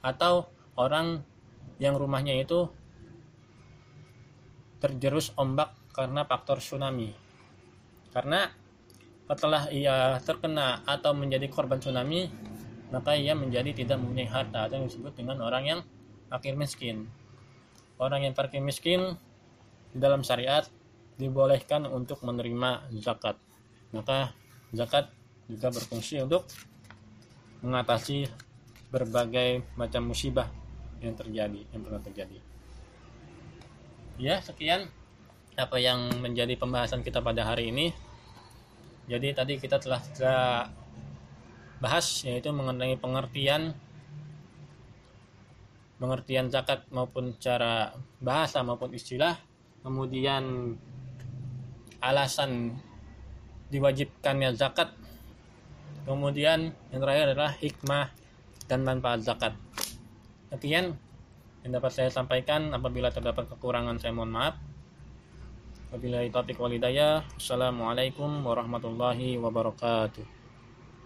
Atau 0.00 0.48
orang 0.78 1.24
yang 1.78 1.94
rumahnya 1.98 2.34
itu 2.38 2.70
terjerus 4.78 5.34
ombak 5.34 5.74
karena 5.94 6.22
faktor 6.24 6.62
tsunami. 6.62 7.10
Karena 8.14 8.46
setelah 9.28 9.68
ia 9.68 10.16
terkena 10.24 10.80
atau 10.88 11.12
menjadi 11.12 11.50
korban 11.52 11.82
tsunami, 11.82 12.30
maka 12.88 13.12
ia 13.12 13.36
menjadi 13.36 13.84
tidak 13.84 14.00
mempunyai 14.00 14.30
harta 14.30 14.64
atau 14.64 14.80
disebut 14.86 15.12
dengan 15.12 15.44
orang 15.44 15.64
yang 15.66 15.80
fakir 16.32 16.56
miskin. 16.56 17.04
Orang 18.00 18.24
yang 18.24 18.32
fakir 18.32 18.62
miskin 18.64 19.18
di 19.92 19.98
dalam 19.98 20.24
syariat 20.24 20.64
dibolehkan 21.18 21.84
untuk 21.90 22.22
menerima 22.22 22.88
zakat. 23.02 23.36
Maka 23.90 24.32
zakat 24.70 25.10
juga 25.50 25.74
berfungsi 25.74 26.22
untuk 26.22 26.46
mengatasi 27.60 28.30
berbagai 28.88 29.62
macam 29.74 30.08
musibah 30.08 30.48
yang 31.02 31.14
terjadi, 31.14 31.60
yang 31.74 31.82
pernah 31.84 32.02
terjadi. 32.02 32.38
Ya, 34.18 34.42
sekian 34.42 34.90
apa 35.58 35.76
yang 35.78 36.22
menjadi 36.22 36.54
pembahasan 36.54 37.02
kita 37.02 37.22
pada 37.22 37.42
hari 37.46 37.70
ini. 37.70 37.94
Jadi 39.10 39.32
tadi 39.34 39.54
kita 39.58 39.80
telah 39.82 40.02
bahas 41.78 42.06
yaitu 42.26 42.50
mengenai 42.50 42.98
pengertian 42.98 43.74
pengertian 45.98 46.50
zakat 46.50 46.86
maupun 46.90 47.34
cara 47.38 47.94
bahasa 48.22 48.62
maupun 48.62 48.94
istilah 48.94 49.38
kemudian 49.82 50.74
alasan 51.98 52.78
diwajibkannya 53.70 54.54
zakat 54.54 54.94
kemudian 56.08 56.72
yang 56.88 57.00
terakhir 57.04 57.36
adalah 57.36 57.52
hikmah 57.60 58.08
dan 58.64 58.80
manfaat 58.88 59.20
zakat 59.20 59.52
sekian 60.48 60.96
yang 61.62 61.70
dapat 61.76 61.92
saya 61.92 62.08
sampaikan 62.08 62.72
apabila 62.72 63.12
terdapat 63.12 63.44
kekurangan 63.52 64.00
saya 64.00 64.16
mohon 64.16 64.32
maaf 64.32 64.56
Wabillahi 65.88 66.28
taufiq 66.28 66.60
walidayah. 66.60 67.24
Assalamualaikum 67.40 68.44
warahmatullahi 68.44 69.40
wabarakatuh. 69.40 70.37